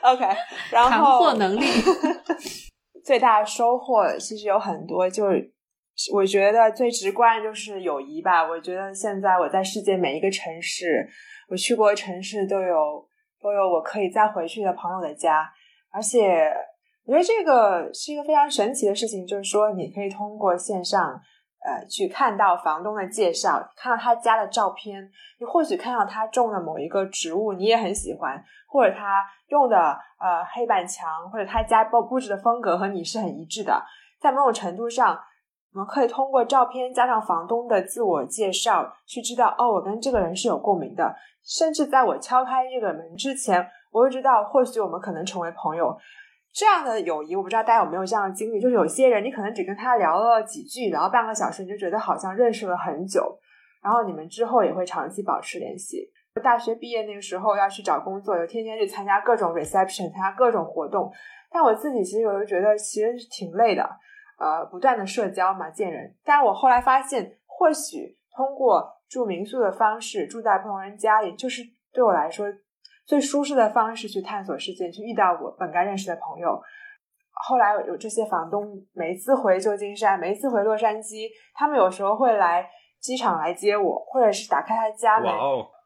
[0.04, 0.26] OK，
[0.72, 1.66] 然后扛货能力
[3.04, 5.52] 最大的收获其实有很多，就是
[6.14, 8.48] 我觉得最直观就是友谊吧。
[8.48, 11.10] 我觉得现在我在世界每一个城市。
[11.48, 13.08] 我去过城市都有
[13.42, 15.50] 都有我可以再回去的朋友的家，
[15.92, 16.52] 而且
[17.06, 21.20] 我觉得这个是一个非常神奇的事情，就是说你可以通过线上
[21.64, 29.78] 呃去看到房东的介绍，看到他家的照片，你或许看到他种的某一个植物你也很喜欢，或者他用的
[30.20, 33.82] 呃黑板墙或者他家布布置的风格和你是很一致的，
[34.20, 35.18] 在某种程度上。
[35.74, 41.16] 我们可以通过照片加上房东的自我介绍，去知道哦，我跟这个人是有共鸣的。
[41.48, 45.98] 甚至在我敲开这个门之前，我会知道，或许我们可能成为朋友。
[46.54, 53.40] 这样的友谊，我不知道大家有没有这样的经历，就是有些人你可能只跟他聊了几句，聊了半个小时，你就觉得好像认识了很久，
[53.82, 56.12] 然后你们之后也会长期保持联系。
[56.44, 61.12] 大学毕业那个时候要去找工作，就天天去参加各种 reception，参加各种活动。
[61.50, 63.90] 但我自己其实有时候觉得其实是挺累的。
[64.40, 66.14] 呃，不断的社交嘛，见人。
[66.24, 71.62] 但我后来发现，或许通过住民宿的方式，住在不同人家里，就是
[71.94, 72.46] 对我来说
[73.06, 76.62] 最舒适的方式去探索世界，去遇到我本该认识的朋友。
[77.48, 82.68] 后来有这些房东，每一次回旧金山，每一次回洛杉矶，他们有时候会来
[83.00, 85.32] 机场来接我，或者是打开他的家门，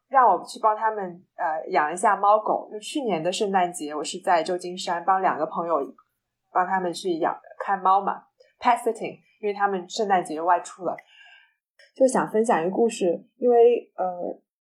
[0.08, 2.70] 让我去帮他们呃养一下猫狗。
[2.72, 5.80] 就去年的圣诞节，我是在旧金山帮两个朋友
[6.54, 8.24] 帮他们去养看猫嘛。
[8.60, 10.96] Pet sitting，因为他们圣诞节外出了，
[12.02, 13.06] 就想分享一个故事。
[13.38, 14.06] 因为呃，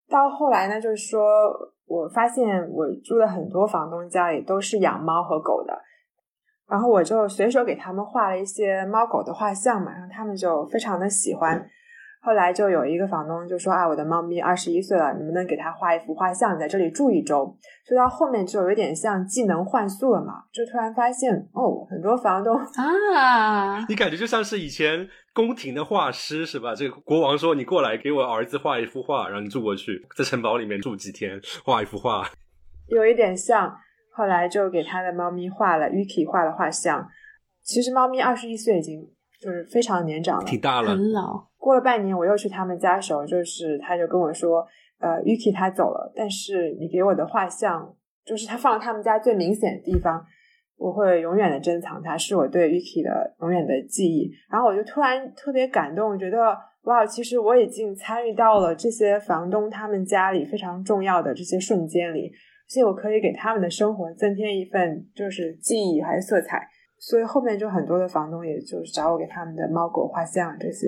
[0.09, 1.21] 到后来呢，就是说
[1.85, 5.79] 我发现我住的很多房东家里都是养猫和狗的，
[6.67, 11.69] 然后我就随手给他们画了一些猫狗的画像嘛，然后他们就非常的喜欢。
[12.21, 17.57] 后来就有一个房东就说啊，我的猫咪二十一岁了，能不能给他画一幅画像，在这里住一周？
[17.87, 22.55] 就到后面就有点像技能换宿了嘛，就突然发现哦，很多房东
[23.15, 26.75] 啊，你感觉就像是以前宫廷的画师是吧？
[26.75, 32.29] 这个国王说你过来给我儿子画一幅画，然后你住过去，在城堡里面住几天，画一幅画，
[32.87, 33.75] 有一点像。
[34.11, 37.07] 后来就给他的猫咪画了 Yuki 画了画像。
[37.63, 38.99] 其实猫咪二十一岁已经
[39.39, 41.47] 就是非常年长了，挺大了，很老。
[41.59, 44.65] 过了半年，我又去他们家的时候，就是他就跟我说
[44.99, 47.93] ：“呃，Yuki 他走了，但是你给我的画像，
[48.25, 50.25] 就是他放他们家最明显的地方，
[50.77, 66.65] 我会永远的珍藏它，是我对 Yuki 的永远的记忆。”然后我就突然特别感动，觉得哇，其实我已经参与到了这些房东他们家里非常重要的这些瞬间里，而且我可以给他们的生活增添一份就是记忆还是色彩。
[66.97, 70.87] 所以后面就很多的房东，也就是找我给他们的猫狗画像这些。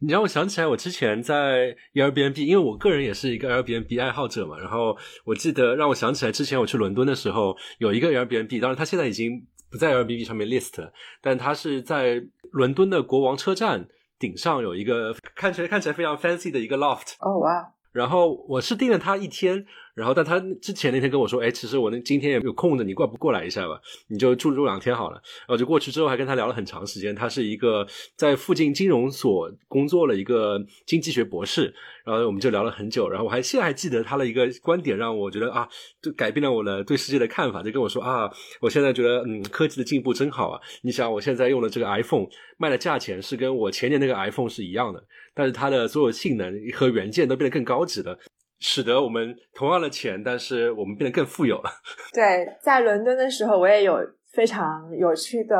[0.00, 4.58] 你让我想起来，我之前在 Airbnb，因为我个人也是一个 Airbnb 爱好者嘛。
[4.58, 17.14] 然后我记得让我想起来，之前我去伦敦的时候，有一个 Airbnb，当然他现在已经不在 Airbnb 上面 list，但他是在伦敦的国王车站顶上有一个看起来看起来非常 fancy 的一个 loft。
[17.20, 17.72] 哦哇！
[17.94, 19.64] 然后我是订了他一天。
[19.94, 23.80] 然后，但他之前那天跟我说，哎，其实我那今天也有空的，你过不过来一下吧？
[24.08, 25.22] 你就住住两天好了。
[25.42, 27.14] 然后就过去之后，还跟他聊了很长时间。
[27.14, 31.72] 他是一个在附近金融所工作了一个经济学博士。
[32.04, 33.08] 然后我们就聊了很久。
[33.08, 35.68] 然后我还现在还记得他的一个观点，让我觉得啊，
[36.02, 37.62] 就改变了我的对世界的看法。
[37.62, 38.28] 就跟我说啊，
[38.60, 40.60] 我现在觉得嗯，科技的进步真好啊。
[40.82, 42.26] 你想，我现在用的这个 iPhone
[42.58, 45.00] 卖的价钱是跟我前年那个 iPhone 是一样的，
[45.34, 48.18] 但是它的所有性能和元件都变得更高级了。
[48.60, 51.70] 使得我们同样的钱，但是我们变得更富有了。
[52.14, 53.98] 对，在伦敦的时候，我也有
[54.32, 55.56] 非常有趣的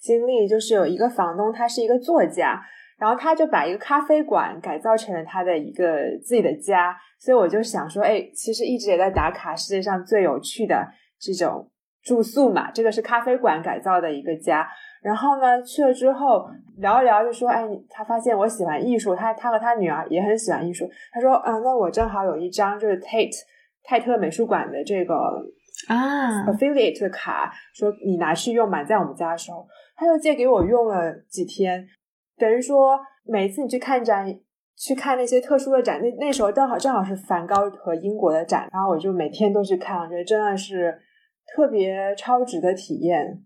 [0.00, 2.60] 经历，就是有一个房东，他是一个作家，
[2.98, 10.86] 然后他就把一个咖啡馆改造成了他的一个自己的家，所以我就想说，哎，其实一直也在打卡世界上最有趣的
[11.18, 11.70] 这种
[12.02, 14.68] 住宿嘛，这个是咖啡馆改造的一个家。
[15.04, 20.88] 然后呢，去了之后聊一聊，就说，哎，他发现我喜欢艺术，他他和他女儿也很喜欢艺术。
[21.12, 23.36] 他说，嗯，那我正好有一张就是 Tate
[23.82, 25.14] 泰特美术馆的这个
[25.88, 31.86] 啊 affiliate 的卡，说你拿去用，吧在我们家的时候，他就借给我用了几天。
[32.38, 34.26] 等于说，每一次你去看展，
[34.74, 40.98] 去看那些特殊的展，那那时候正好正好是梵高和英国的展，然后我就每天都去看，我觉得真的是
[41.54, 43.44] 特别超值的体验。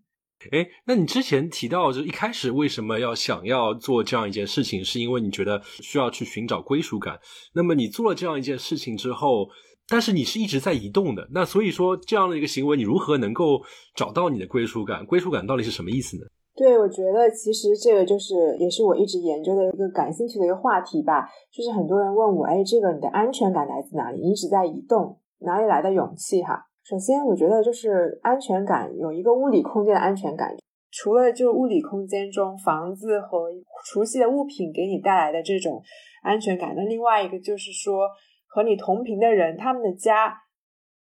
[0.53, 7.19] 哎，那你之前提到，就一开始为什么要想要做这样一件事情，是因为你觉得需要去寻找归属感。
[7.55, 9.49] 那么你做了这样一件事情之后，
[9.89, 13.61] 但是你是一直在移动的，那所以说这样的一个行为，你如何能够
[13.97, 15.05] 找到你的归属感？
[15.05, 16.27] 归属感到底是什么意思呢？
[16.55, 21.29] 对，我觉得其实这个就是也是我一直研究的一个感兴趣的一个话题吧。
[21.53, 24.21] 就是很多人问我，哎，这个你的安全感来自哪里？
[24.21, 26.43] 你一直在移动，哪里来的勇气？
[26.43, 26.68] 哈。
[26.89, 30.57] 首先，我觉得就是安全感，有一个物理空间的安全感。
[30.91, 33.51] 除了就是物理空间中房子和
[33.85, 35.83] 熟悉的物品给你带来的这种
[36.23, 38.09] 安全感，那另外一个就是说
[38.47, 40.35] 和你同频的人，他们的家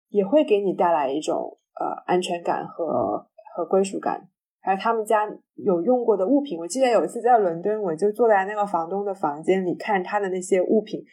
[0.08, 4.30] 也会给你带来一种呃安全感和和归属感。
[4.62, 11.04] 还有他们家有用过的物品，我记得有一次在伦敦，我就坐在那个房东的房间里看他的那些物品，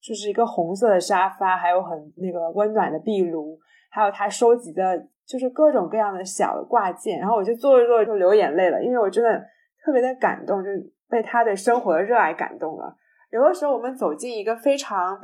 [0.00, 3.58] 就是一个红色的沙发，还有很那个温暖的壁炉。
[3.96, 9.42] 还有他收集的，就是各种各样的小的挂件，然后我就坐着坐着就流眼泪了，因为我真的
[9.82, 10.68] 特别的感动，就
[11.08, 12.94] 被他的生活的热爱感动了。
[13.30, 15.18] 有的时候我们走进一个非常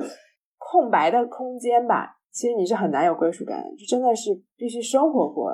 [0.57, 5.51] 空白的空间吧，其实你是很难有归属感，就真的是必须生活过。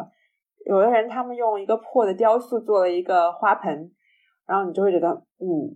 [0.66, 3.92] 有的人他们用一个破的雕塑做了一个花盆，
[4.48, 5.68] 然后你就会觉得，嗯，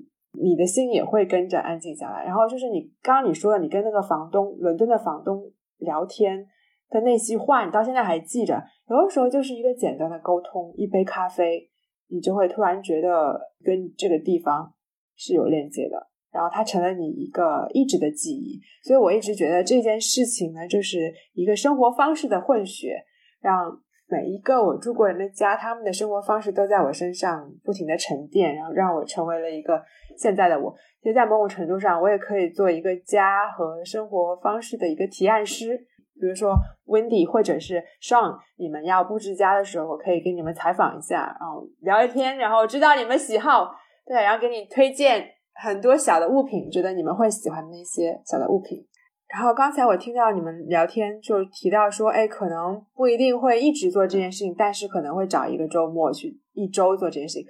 [0.41, 2.23] 你的心也会跟着安静下来。
[2.23, 5.43] 然后就是你刚刚你说的，你跟那个房东，伦敦的房东
[5.79, 6.47] 聊天。
[6.93, 8.63] 的那些话，你到现在还记着。
[8.87, 11.67] 有的时候就是一个简单的沟通，一杯咖啡，
[12.09, 14.71] 你就会突然觉得跟这个地方
[15.15, 18.61] 是有链接的，然后它成了你一个一直的记忆。
[18.83, 23.03] 所以我一直觉得这件事情呢，就是一个生活方式的混血，
[23.41, 29.81] 让每一个我住过人的家，他们的生活方式都在我身上不停的沉淀，然后让我成为了一个
[30.17, 30.75] 现在的我。
[31.01, 35.87] 其实，在某种程度上，我也可以做一个家和生活方式的一个提案师。
[36.23, 36.55] 比如说
[36.85, 43.69] Wendy 或者是 Sean，你们要布置家的时候，我可以跟你们采访一下，然后聊一天，然后知道你们喜好，
[44.05, 45.27] 对，然后给你推荐
[45.61, 48.87] 很多小的物品，觉得你们会喜欢的一些小的物品。
[49.27, 57.47] 然后刚才我听到你们聊天，就提到说，哎，可能不一定会一直做这件事情，但是可能会找一个周末去一周做这件事情。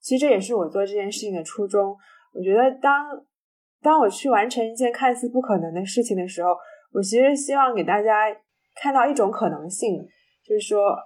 [0.00, 1.96] 其实这也是我做这件事情的初衷。
[2.32, 3.06] 我觉得当
[3.80, 6.50] 当我去完成一件看似不可能的事情的时候。
[6.96, 8.34] 我其实希望给大家
[8.74, 9.96] 看到一种可能性，
[10.42, 10.96] 就是说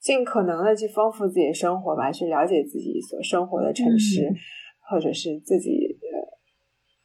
[0.00, 4.32] 尽可能的去丰富自己的生活吧，去了解自己所生活的城市，
[4.88, 6.38] 或者是自己呃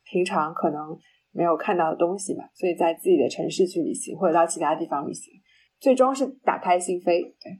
[0.05, 0.97] 平常可能
[1.31, 2.49] 没有看到的东西吧。
[2.53, 5.33] 所以在自己的城市去旅行，或者到其他地方旅行，
[5.77, 7.03] 最终是打开心扉。
[7.03, 7.59] 对。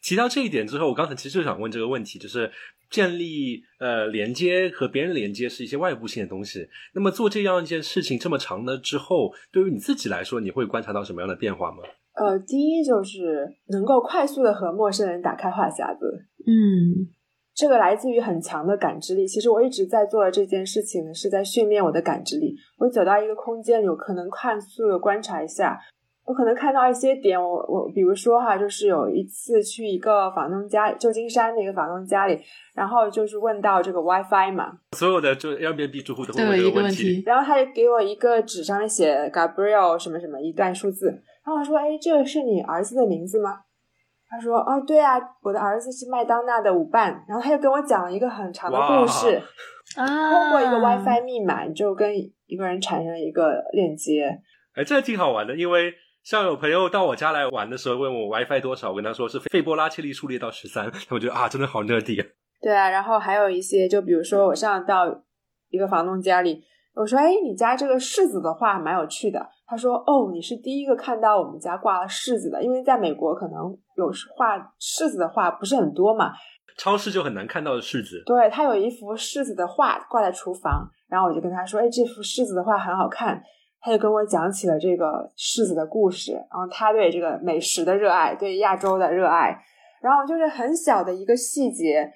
[0.00, 2.52] 提到这一点之后，我刚才其实就想问这个问题，就是。
[2.90, 6.68] 建立呃连接和别人连接是一些外部性的东西。
[6.94, 11.78] 那么做这样一件事情这么长了之后，对于你自己来说，你会观察到什么样的变化吗？
[12.14, 16.26] 呃，第一就是能够快速的和陌生人打开话匣子。
[16.46, 17.06] 嗯，
[17.54, 19.24] 这个来自于很强的感知力。
[19.24, 22.56] 其实我一直在做的这件事情呢，是在训练我的感知力。
[22.78, 25.78] 我走到一个空间里，我可能快速的观察一下。
[26.28, 32.38] 我可能看到一些点，我我比如说哈，就是有一次去一个房东家，旧金山的一个房东家里，
[32.74, 43.60] 然后就是问到这个 WiFi 嘛，所有的就 Airbnb 住户都会问这个问题，然后他就给我一个纸上面写 Gabriel 什么什么一段数字，然后我说，哎，这个是你儿子的名字吗？
[44.28, 49.40] 他说，哦，对啊，我的儿子是麦当娜的舞伴，然后他就跟我讲了一个很长的故事，
[49.96, 52.14] 啊，通过一个 WiFi 密码你就跟
[52.44, 54.42] 一个人产生了一个链接，
[54.74, 55.94] 哎，这挺好玩的，因为。
[56.28, 62.22] 像有朋友到我家来玩的时候，问我 WiFi 多少，我跟他说是费波拉切利数列到十三，他们觉得啊，真的好 nerdy。
[62.60, 65.06] 对啊，然后还有一些，就比如说我上到
[65.70, 66.62] 一个房东家里，
[66.94, 76.32] 我说：“哎，你家这个柿子的画蛮有趣的。”他说：“哦，你是第一个看到我们家挂了柿子的，因为在美国可能有画柿子的画不是很多嘛，
[76.76, 83.42] 超市就很难看到的柿子。”对他有一幅柿子的画挂在厨房，然后我就跟他说：“哎，这幅柿子的画很好看。”
[83.80, 89.56] 他就跟我讲起了这个柿子的故事，然后他对这个美食的热爱，对亚洲的热爱，
[90.02, 92.12] 然后就是很小的一个细节，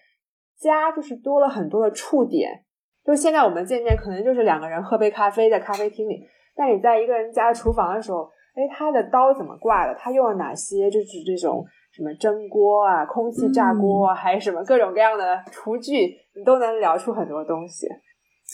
[0.60, 2.64] 家就是多了很多的触点。
[3.04, 9.94] 就现在我们见面可能就是两个人喝杯咖啡在咖啡厅里，但你在一个人家的厨房的时候，哎，他的刀怎么挂的？
[9.98, 17.88] 他用了哪些就是这种什么蒸锅啊、空气炸锅啊，还有什么各种各样的厨具，你都能聊出很多东西。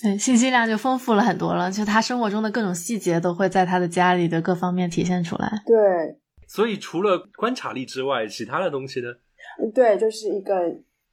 [0.02, 1.70] 对，信息量就丰富了很多了。
[1.70, 5.50] 就他生活中的各种细节都会在他的家里的各方面体现出来。
[5.66, 9.08] 对，所以除了观察力之外，其他的东西呢？
[9.74, 10.54] 对，就是一个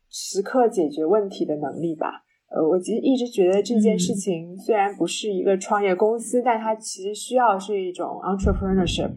[0.09, 2.21] 时刻解决问题的能力吧。
[2.55, 9.11] 呃，我其实一直觉得这件事情虽然不是一个创业公司，但它其实需要是一种 entrepreneurship，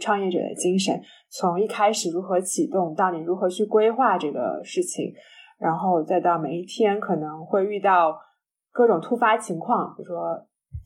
[0.00, 0.98] 创业者的精神。
[1.28, 5.12] 从一开始如何启动，到你如何去规划这个事情，
[5.58, 8.16] 然后再到每一天可能会遇到
[8.78, 10.40] 各种突发情况，比如说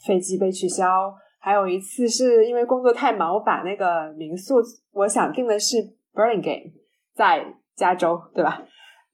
[0.06, 4.62] 飞机被取消，还有一次是因为工作太忙，我把那个民宿
[4.92, 5.76] 我想订的是
[6.14, 6.72] Burlingame，
[7.14, 7.44] 在
[7.76, 8.62] 加州，对吧？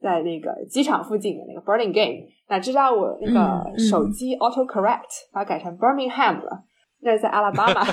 [0.01, 2.26] 在那个机场附近的那个 Burlingame。
[2.49, 6.62] 哪知道我那个手机 auto correct 把它改成 Birmingham 了，
[7.01, 7.85] 那是在阿拉巴马。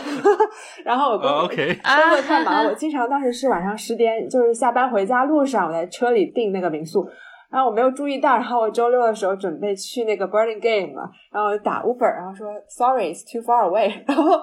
[0.85, 7.09] 然后我工作太忙， 我经常当时是晚上十点，就是下班回家路上，我在车里订那个民宿，
[7.55, 13.93] 然后我没有注意到，然后我周六的时候准备去那个 Birmingham 了，然后打 Uber，然后说 Sorry, it's too far away。
[14.05, 14.33] 然后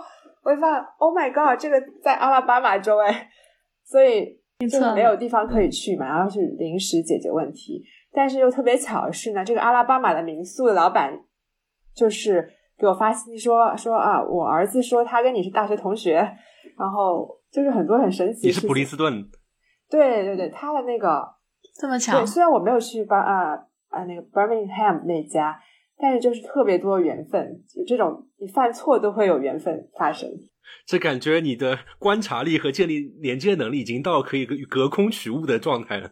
[0.42, 3.28] 我发现 Oh my God，这个在阿拉巴马州哎，
[3.84, 7.84] 所以就没有地方可以去嘛，然后去临时解决问题。
[8.14, 11.12] 但是又特别巧的是呢，这个阿拉巴马的民宿的老板
[11.94, 12.48] 就是
[12.78, 16.14] 给我发信息说说啊，我儿子说他跟你是大学同学，
[16.78, 18.46] 然后就是很多很神奇。
[18.46, 19.22] 你是普林斯顿？
[19.90, 21.22] 对对对，他的那个
[21.83, 22.16] 这么巧。
[22.18, 23.55] 对，虽然我没有去巴啊
[23.89, 25.59] 啊那个 Birmingham 那家，
[25.99, 30.30] 但是就是特别多缘分，这种你犯错都会有缘分发生。
[30.87, 36.09] 这感觉你的观察力和建立连接能力已经到可以隔空取物的状态了。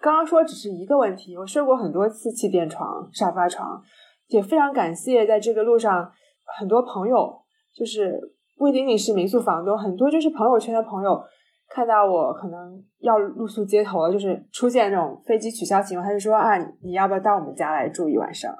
[0.00, 3.82] 刚刚说只是一个问题，我睡过很多次气垫床、沙发床，
[4.28, 6.10] 也非常感谢在这个路上
[6.58, 7.42] 很多朋友，
[7.74, 8.18] 就是
[8.56, 11.22] 不一定你是民宿房东，很多就是朋友圈的朋友，
[11.68, 18.52] 看到我可能要露宿街头了，就是出现那种飞机取消情况，他就说啊，你要不要到我们家来住一晚上？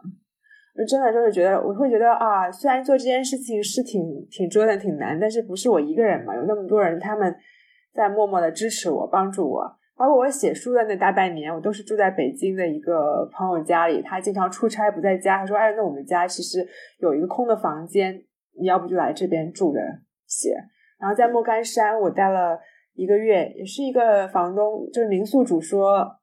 [0.77, 4.01] 我真的就是觉得，我会觉得啊，虽然做这件事情是挺
[4.31, 7.35] 挺折腾、挺难，但是不是我一个人嘛，有那么多人他们
[7.93, 9.79] 在默默的支持我、帮助我。
[9.97, 15.39] 包括我写书的那大半年，我都是住在北京的一个朋友家里，他经常出差不在家。
[15.39, 16.65] 他说：“哎，那我们家其实
[17.01, 18.23] 有一个空的房间，
[18.61, 19.81] 你要不就来这边住着
[20.29, 20.55] 写。”
[21.01, 22.61] 然后在莫干山，我待了
[22.99, 26.19] 一个月，也是一个房东，就是民宿主说：“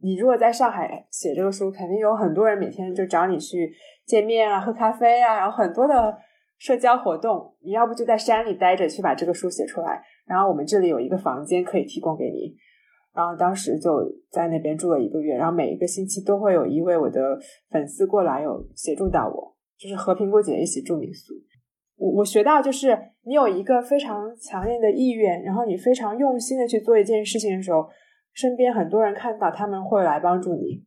[0.00, 3.70] 你如果在上海写这个书，肯定有很多人每天就找你去
[4.06, 6.16] 见面啊、喝咖啡啊，然后很多的
[6.56, 7.54] 社交活动。
[7.60, 10.02] 你要不就在山里待着，去把这个书写出来。
[10.24, 12.56] 然后我们这里有一个房间可以提供给你。”
[13.12, 13.90] 然后当时就
[14.30, 21.34] 在那边住了一个月，然后每一个星期都会有一位我的粉丝过来有协助到我，就是和苹果姐一起住民宿。
[21.96, 27.88] 我我学到就是你有一个非常强烈的意愿，然后你非常用心的去做一件事情的时候，
[28.32, 30.84] 身边很多人看到他们会来帮助你。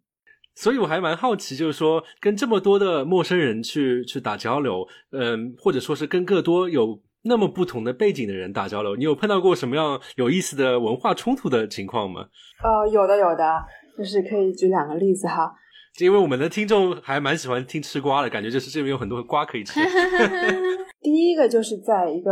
[0.55, 7.01] 所以我还蛮好奇，就是说跟这么多的陌生人去去打交流，嗯，或者说是跟更多有。
[7.23, 12.21] 那么不同的背景的人打交流，你有碰到过什么样有意思的文化冲突的情况吗？
[12.63, 13.43] 呃，有的，有的，
[13.97, 15.51] 就是可以举两个例子哈。
[15.99, 19.79] 因为我们的听众还蛮喜欢听吃瓜的，感觉就是这边有很多瓜可以吃。
[21.01, 22.31] 第一个就是在一个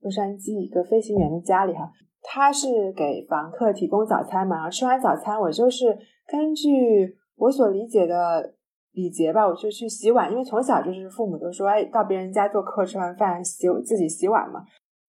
[0.00, 1.90] 洛杉矶一个飞行员的家里哈，
[2.22, 5.86] 他是给房客提供早餐嘛，然后吃完早餐，我就是
[6.26, 8.54] 根据我所理解的。
[8.96, 14.60] 礼节吧，我就去洗碗，因为从小就是父母都说，哎，到别人家做客，吃完饭洗自己洗碗嘛。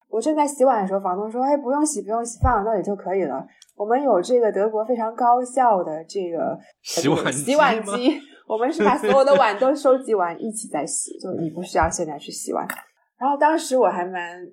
[0.09, 3.45] 我正在洗碗的时候，房东说，哎，不用洗，不用洗，放到那里就可以了。
[3.75, 8.17] 我们有这个德国非常高效的这个洗碗洗碗机，
[8.47, 12.65] 我们是把所有的碗都收集完一起再洗，就你不需要现在去洗碗。
[13.19, 14.45] 然后当时我还蛮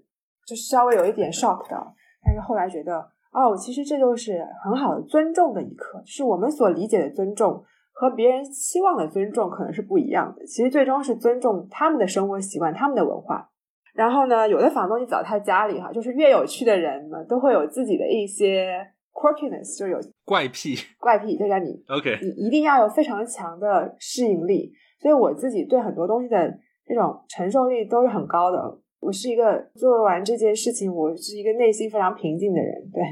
[0.46, 1.76] 就稍微有一点 shock 的，
[2.24, 2.98] 但是后来觉得，
[3.32, 7.64] 哦，其实这就是很好的尊重的一刻，是我们所理解的尊重。
[7.94, 13.48] 和别人期望的尊重可能是不一样的，其实最终是尊重他们的生活习惯、他们的文化。
[13.94, 18.78] 然后呢，有的房东你找他家里哈，就是越有趣的人呢，都会有自己的一些
[19.12, 24.72] quirkiness，就有怪癖，怪癖就让你 OK，你一定要有非常强的适应力。
[25.00, 26.48] 所以我自己对很多东西的
[26.84, 28.58] 这种承受力都是很高的。
[29.00, 33.02] 我是一个做完这件事情，我是一个内心非常平静的人，对，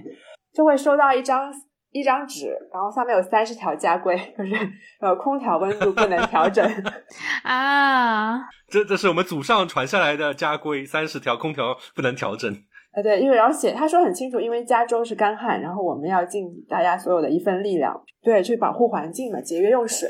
[0.52, 1.52] 就会收到一张。
[1.92, 4.54] 一张纸，然后上面有三十条家规，就是
[5.00, 6.64] 呃，空调温度不能调整
[7.42, 8.38] 啊。
[8.68, 12.48] 这这是我们祖上传下来的家规，三十条空调不能调整。
[12.92, 20.08] 呃，对，因为然后写他说很清楚，因为加州是干旱，然后我们要尽大家所有的一份力量，对，去保护环境嘛，节约用水。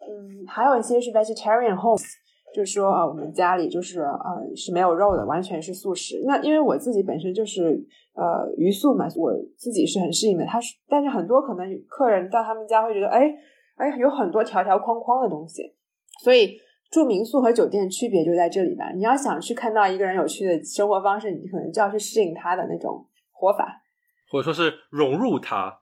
[0.00, 2.04] 嗯，还有一些是 vegetarian homes，
[2.54, 6.22] 就是说啊，我们家里就是呃是没有肉的，完全是素食。
[6.26, 7.82] 那因为我自己本身就是
[8.14, 10.44] 呃鱼素嘛，我自己是很适应的。
[10.44, 13.34] 他是，但是很多可能客人到他们家会觉得，哎
[13.76, 15.62] 哎，有很多条条框框的东西，
[16.22, 16.58] 所以。
[16.90, 18.90] 住民宿和酒店区别就在这里吧。
[18.94, 23.82] 你要想去看到一个人有趣的生活方式，你可能就要去适应他的那种活法，
[24.30, 25.80] 或者说是融入他。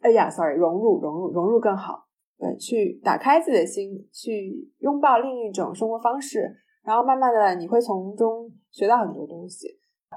[0.00, 2.06] 哎呀，sorry，融入融入融入更好。
[2.38, 6.54] 对，去打开自己的心，去拥抱另一种生活方式，
[6.84, 9.68] 然后慢慢的你会从中学到很多东西。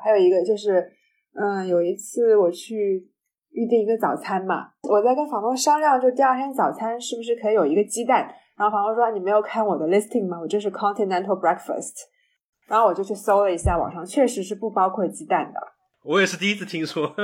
[0.04, 0.86] 还有一个就是，
[1.34, 3.10] 嗯，有一次我去
[3.52, 8.30] 预定一个早餐嘛，我在跟房东商量，就第二天早餐是不是可以有一个鸡蛋。
[8.60, 10.38] 然后房东说：“你没有看我的 listing 吗？
[10.38, 11.94] 我这是 continental breakfast。”
[12.68, 15.60] 然后我就去搜了一下，网上确实是不包括鸡蛋的。
[16.04, 17.16] 我也是第一次听说，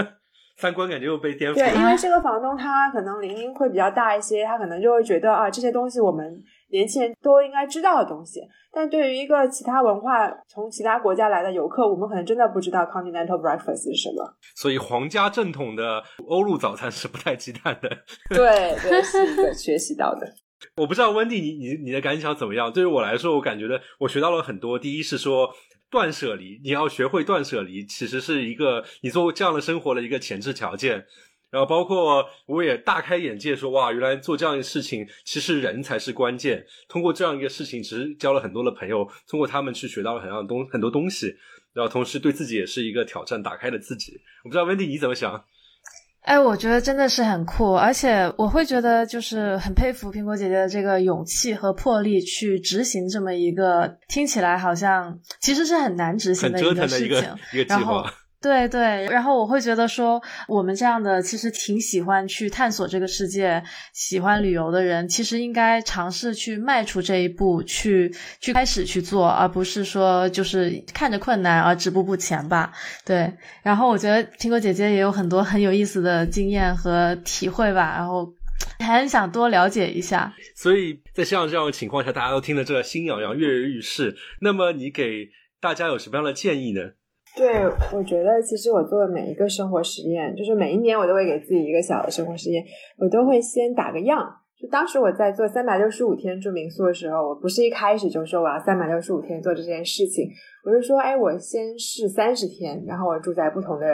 [0.57, 1.55] 三观感觉又被颠覆。
[1.55, 8.39] 对，因为这个房东他可能龄会比较大一些，他可能就会觉得啊，这些东西我们年轻人都应该知道的东西。
[8.71, 14.35] 但对于一个其他文化、从其他国家来的游客，我们可能真的不知道 continental breakfast 是什么。
[14.55, 17.89] 所以皇家正统的欧陆早餐是不带鸡蛋的。
[18.29, 20.25] 对，对，是的学习到的。
[20.77, 22.71] 我不知道温蒂，你你你的感想怎么样？
[22.71, 24.77] 对于我来说，我感觉的我学到了很多。
[24.77, 25.55] 第一是说
[25.89, 31.05] 断舍离，你要学会断舍离，其实是一个你做这样的生活的一个前置条件。
[31.51, 36.65] 然后包括我也大开眼界，说哇，原来做这样的事情，其实人才是关键。
[36.89, 41.33] 通过这样一个事情，其实交了很多的朋友，通过他们去学到了很多东很多东西，
[41.71, 44.19] 然后同时对自己也是一个挑战，打开了自己。
[44.43, 45.45] 我不知道温蒂你怎么想？
[46.25, 58.05] 哎，我觉得真的是很酷，而且我会觉得就是很佩服苹果姐姐的这个勇气和魄力去执行这么一个听起来好像其实是很难执行的一个事情，然后。
[58.41, 72.71] 对对，然后我会觉得说，我们这样的其实挺喜欢去探索这个世界、喜欢旅游的人，其实应该尝试去迈出这一步，去去开始去做，而不是说就是看着困难而止步不前吧。
[73.03, 73.33] 对，
[73.63, 78.31] 然后我觉得苹果姐姐也有很多很有意思的经验和体会吧，然后
[78.77, 80.31] 还很想多了解一下。
[80.55, 85.29] 所以在像这样的情况下，大家都听得这个心痒痒、跃跃欲试，那么你给
[85.59, 86.91] 大家有什么样的建议呢？
[87.35, 92.63] 对，我觉得其实我做的每一个生活实验，就是每一年我都会给自己一个小的生活实验，
[92.97, 94.25] 我都会先打个样。
[94.57, 100.29] 就当时我在做三百六十五天住民宿的时候，我不是一开始就说我要三百六十五天做这件事情，
[100.63, 103.85] 我是说，哎，我先试三十天，然后我住在不同的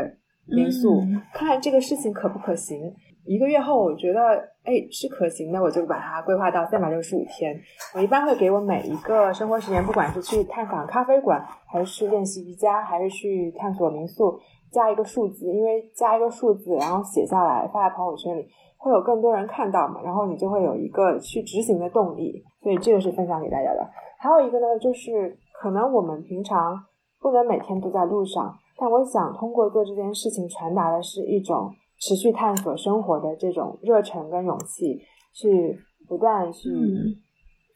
[0.46, 1.02] 民宿，
[1.34, 2.94] 看看这个事情可不可行。
[3.24, 4.20] 一个月后，我觉得
[4.64, 7.56] 哎是可行的，我就把它规划到三百六十五天。
[7.96, 14.40] 我一般会给我每一个生活时间，不管是去探访咖啡馆，还是练习瑜伽，还是去探索民宿，
[14.72, 18.48] 加一个数字，因为加一个数字，然后写下来发在朋友圈里，
[18.78, 22.44] 会有更多人看到嘛，然后你就会有一个去执行的动力。
[22.64, 23.88] 所以这个是分享给大家的。
[24.18, 26.80] 还有一个呢，就是可能我们平常
[27.20, 31.72] 不能每天都在路上，但我想通过做这件事情，传达的是一种。
[32.02, 35.00] 持续探索生活的这种热忱跟勇气，
[35.36, 35.78] 去
[36.08, 36.68] 不断去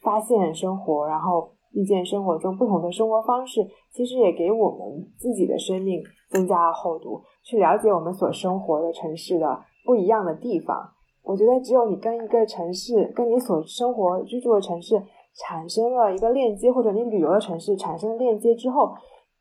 [0.01, 3.61] 发现生活，然后遇见生活中不同的生活方式，
[3.91, 6.01] 其实也给我们自己的生命
[6.32, 7.21] 增加了厚度。
[7.43, 10.89] 去了解我们所生活的城市的不一样的地方，
[11.21, 14.99] 我觉得只有你跟一个城市，跟你所生活居住的城市
[15.36, 18.95] 产生了一个链接，或者你旅游的城市产生了链接之后，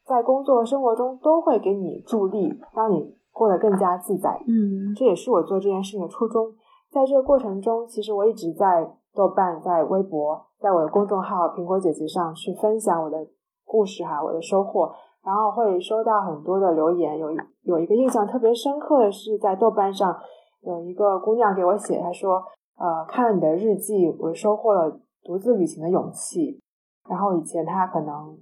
[0.05, 3.17] 在工作生活中都会给你助力，让你。
[3.35, 6.55] 过得更加自在，嗯，这也是我做这件事情的初衷。
[6.93, 13.27] 在这个过程中，其实我一直在豆瓣、在微博、在我的公众号“苹果姐姐”上去分享我的
[13.65, 17.19] 故事哈，我的收获，然后会收到很多的留言。
[17.19, 17.29] 有
[17.63, 20.17] 有一个印象特别深刻的是，在豆瓣上
[20.63, 22.41] 有一个姑娘给我写，她说
[22.79, 26.61] ：“呃，看了你的日记，我收获了独自旅行的勇气。
[27.09, 28.39] 然后以前她可能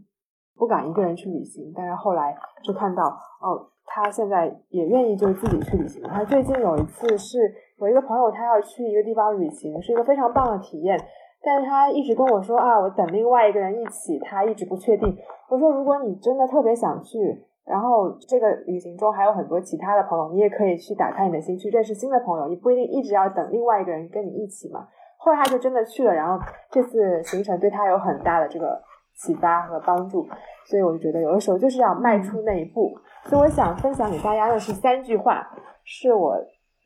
[0.63, 2.33] 不敢一个人去旅行，但是后来
[2.63, 3.03] 就看到
[3.41, 6.01] 哦。”他现在也愿意就自己去旅行。
[6.05, 10.99] 他最近有一次是有一个朋友，他要去一个地方旅行，是一个非常棒的体验。
[11.43, 15.15] 但是他一直跟我说啊，我等另外一个人一起，他一直不确定。
[15.51, 22.49] 我说，如果你真的特别想去，然后这个旅行中还有很多其他的朋友，你也可以去打开你的心，去认识新的朋友。
[22.49, 24.87] 你不一定一直要等另外一个人跟你一起嘛。
[25.19, 28.81] 后来他就真的去了，然后这次行程对他有很大的这个
[29.15, 30.27] 启发和帮助。
[30.67, 32.93] 所以我就觉得，有的时候就是要迈出那一步。
[33.25, 35.47] 所以我想分享给大家的是三句话，
[35.85, 36.37] 是我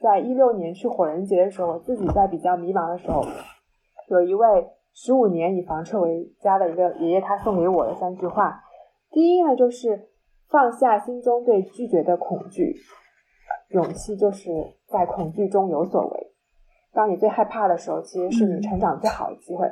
[0.01, 3.23] 在一六年去火人节的时候，我自己在比较迷茫的时候，
[4.09, 4.47] 有一位
[4.93, 8.63] 十五年以房车为家的一个爷爷，他送给我的三句话。
[9.11, 10.09] 第一呢，就是
[10.49, 12.75] 放下心中对拒绝的恐惧，
[13.71, 14.51] 勇气就是
[14.87, 16.33] 在恐惧中有所为。
[16.93, 19.71] 当你最害怕的时候，其实是你成长最好的机会。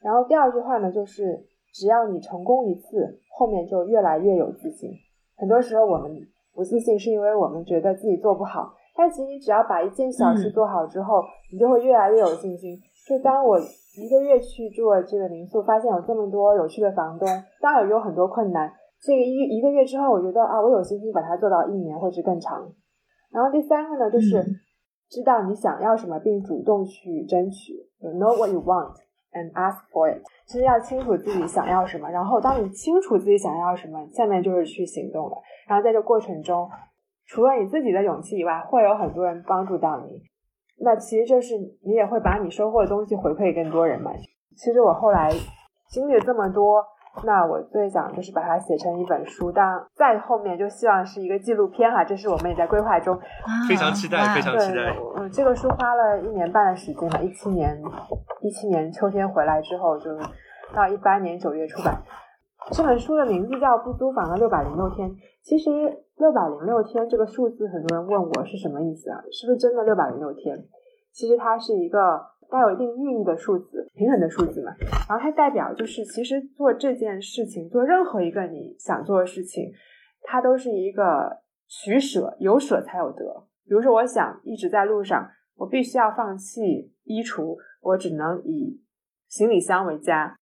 [0.00, 4.90] 然后第二句话呢，就是只要你成功一次，后面就越来越有自信。
[5.36, 8.74] 很多时候我们不自信，是因为我们觉得自己做不好。
[8.94, 12.78] 但其实你只要把一件小事做好之后，你就会越来越有信心。
[13.08, 17.26] 就当我一个月去住了这个民宿，发现有这么多有趣的房东，
[17.60, 18.70] 当然有很多困难。
[19.00, 22.70] 这个一一个月之后，我觉得啊，我有信心把它做到一年或者更长。
[23.32, 24.44] 然后第三个呢，就是
[25.08, 27.72] 知道你想要什么，并主动去争取。
[28.02, 28.94] Know what you want
[29.32, 30.22] and ask for it。
[30.46, 35.36] 其实要清楚自己想要什么，然后当你清楚自己想要什么，下面就是去行动了。
[35.66, 36.68] 然后在这过程中，
[37.26, 40.22] 除了你自己的勇气以外，会有很多人帮助到你。
[40.78, 41.54] 那其实就是
[41.84, 44.12] 你也会把你收获的东西回馈更多人嘛。
[44.56, 45.30] 其实我后来
[45.90, 46.84] 经历了这么多。
[47.24, 53.20] 那我最想就是把它写成一本书，当在后面就希望是一个纪录片哈，这是我们也在规划中，
[53.68, 54.96] 非常期待，非常期待。
[55.16, 57.78] 嗯，这个书花了一年半的时间嘛，一七年
[58.40, 60.10] 一七年秋天回来之后，就
[60.74, 62.02] 到一八年九月出版。
[62.70, 65.10] 这本书的名字叫《不租房的六百零六天》。
[65.42, 65.70] 其实
[66.16, 69.20] 六百零六天这个数字，很多人问我是什么意思啊？
[69.30, 70.56] 是不是真的六百零六天？
[71.12, 72.31] 其实它是一个。
[72.52, 74.70] 带有一定寓意的数字，平衡的数字嘛。
[75.08, 79.72] 然后它代表就是，其实做这件事情，做任何一个你想做的事情，
[80.20, 83.46] 它都是一个取舍，有舍才有得。
[83.64, 85.26] 比如说，我想一直在路上，
[85.56, 88.82] 我必须要放弃衣橱，我只能以
[89.28, 90.36] 行李箱为家。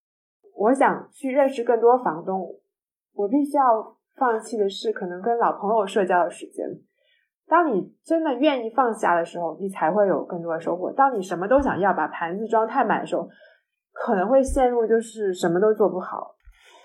[0.57, 2.57] 我想去认识更多房东，
[3.15, 6.67] 我必须要放弃的是可能跟老朋友社交的时间。
[7.51, 10.93] 当你真的愿意放下的时候，你才会有更多的收获。
[10.93, 13.29] 当你什么都想要，把盘子装太满的时候，
[13.93, 16.37] 可能会陷入就是什么都做不好。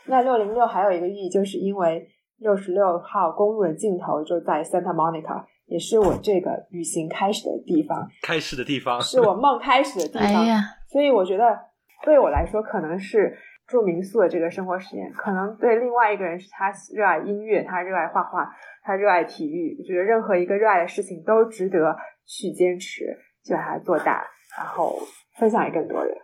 [0.08, 2.08] 那六零六还有一个寓意，就是因为
[2.40, 10.46] 六十六号公路的尽头就在 Santa Monica，也是我这个旅行开始的地方，开始的地方，是我梦开始的地方。
[10.92, 11.58] 所以我觉得
[12.04, 13.38] 对我来说，可能是。
[13.68, 18.48] 住民宿的这个生活实验，可能对另外一个人是他热爱音乐，他热爱画画，
[18.84, 19.76] 他热爱体育。
[19.80, 23.06] 我觉得任何一个热爱的事情都值得去坚持，
[23.44, 24.24] 去把它做大，
[24.58, 24.98] 然后
[25.40, 26.16] 分享给更多人。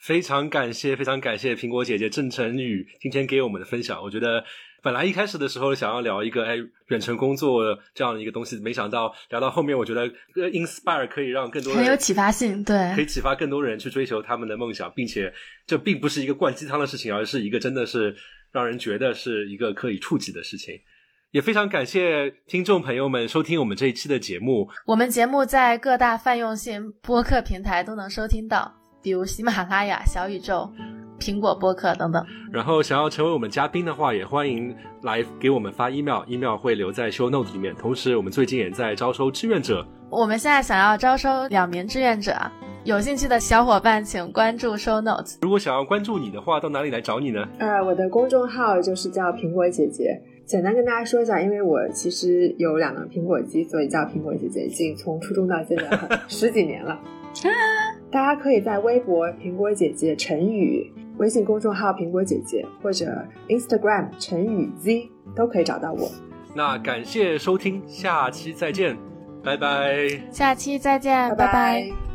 [0.00, 4.00] 非常感谢，非常感谢苹果姐姐郑晨宇今天给我们的分享。
[4.00, 4.44] 我觉得
[4.82, 6.56] 本来一开始的时候想要聊一个哎
[6.88, 7.62] 远程工作
[7.94, 10.08] 这样的一个东西，没想到聊到后面，我觉得
[10.52, 15.32] inspire 可以让更多人很有启发性，对，可以启发更多人去追求他们的梦想，并且
[15.66, 18.14] 这并不是一个灌鸡汤的事情，而是一个真的是
[18.52, 20.74] 让人觉得是一个可以触及的事情。
[21.30, 24.66] 也非常感谢听众朋友们收听我们这一期的节目。
[24.86, 28.74] 我们节目在各大泛用性播客平台都能收听到。
[29.08, 30.70] 比如喜马拉雅、小宇宙、
[31.18, 32.22] 苹果播客等等。
[32.52, 37.74] 然后想要成为我们嘉宾的话，也欢迎来给我们发 email，email 会留在 show note 里面。
[37.74, 39.82] 同时，我们最近也在招收志愿者。
[40.10, 42.36] 我们现在想要招收两名志愿者，
[42.84, 45.36] 有兴趣的小伙伴请关注 show notes。
[45.40, 47.48] 如果想要关注你的话，到哪里来找你呢？
[47.58, 50.20] 呃，我的公众号就是叫苹果姐姐。
[50.44, 57.00] 简单跟大家说一下，因为我其实有两个苹果机，所以叫苹果姐姐，已经从初中到现在十几年了。
[58.10, 66.10] 大家可以在微博“苹果姐姐陈宇”、微信公众号“苹果姐姐”或者 Instagram“ 陈宇 Z” 都可以找到我。
[66.54, 68.96] 那感谢收听，下期再见，
[69.44, 70.08] 拜拜。
[70.30, 72.07] 下期再见，拜拜。